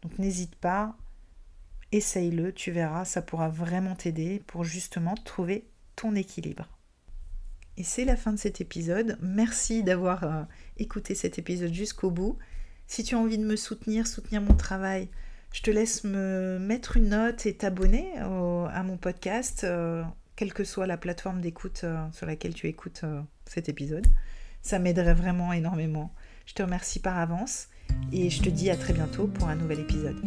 Donc 0.03 0.19
n'hésite 0.19 0.55
pas. 0.57 0.97
essaye-le, 1.93 2.53
tu 2.53 2.71
verras, 2.71 3.05
ça 3.05 3.23
pourra 3.23 3.49
vraiment 3.49 3.95
t'aider 3.95 4.43
pour 4.47 4.65
justement 4.65 5.15
trouver 5.15 5.67
ton 5.97 6.15
équilibre. 6.15 6.69
Et 7.77 7.83
c'est 7.83 8.05
la 8.05 8.17
fin 8.17 8.33
de 8.33 8.39
cet 8.39 8.61
épisode. 8.61 9.19
Merci 9.21 9.83
d'avoir 9.83 10.25
euh, 10.25 10.43
écouté 10.79 11.15
cet 11.15 11.39
épisode 11.39 11.73
jusqu'au 11.73 12.11
bout. 12.11 12.39
Si 12.87 13.03
tu 13.03 13.15
as 13.15 13.19
envie 13.19 13.39
de 13.39 13.45
me 13.45 13.57
soutenir, 13.57 14.07
soutenir 14.07 14.41
mon 14.41 14.55
travail, 14.55 15.09
je 15.53 15.63
te 15.63 15.71
laisse 15.71 16.05
me 16.05 16.59
mettre 16.61 16.97
une 16.97 17.09
note 17.09 17.47
et 17.47 17.55
t'abonner 17.55 18.13
à 18.19 18.83
mon 18.83 18.97
podcast, 18.97 19.65
euh, 19.65 20.03
quelle 20.37 20.53
que 20.53 20.65
soit 20.65 20.87
la 20.87 20.97
plateforme 20.97 21.41
d'écoute 21.41 21.83
euh, 21.85 21.97
sur 22.13 22.27
laquelle 22.27 22.55
tu 22.55 22.67
écoutes 22.67 23.05
cet 23.47 23.69
épisode. 23.69 24.07
Ça 24.63 24.79
m'aiderait 24.79 25.15
vraiment 25.15 25.53
énormément. 25.53 26.13
Je 26.47 26.55
te 26.55 26.63
remercie 26.63 27.01
par 27.01 27.19
avance 27.19 27.69
et 28.13 28.31
je 28.31 28.43
te 28.43 28.49
dis 28.49 28.71
à 28.71 28.77
très 28.77 28.93
bientôt 28.93 29.27
pour 29.27 29.49
un 29.49 29.55
nouvel 29.55 29.81
épisode. 29.81 30.21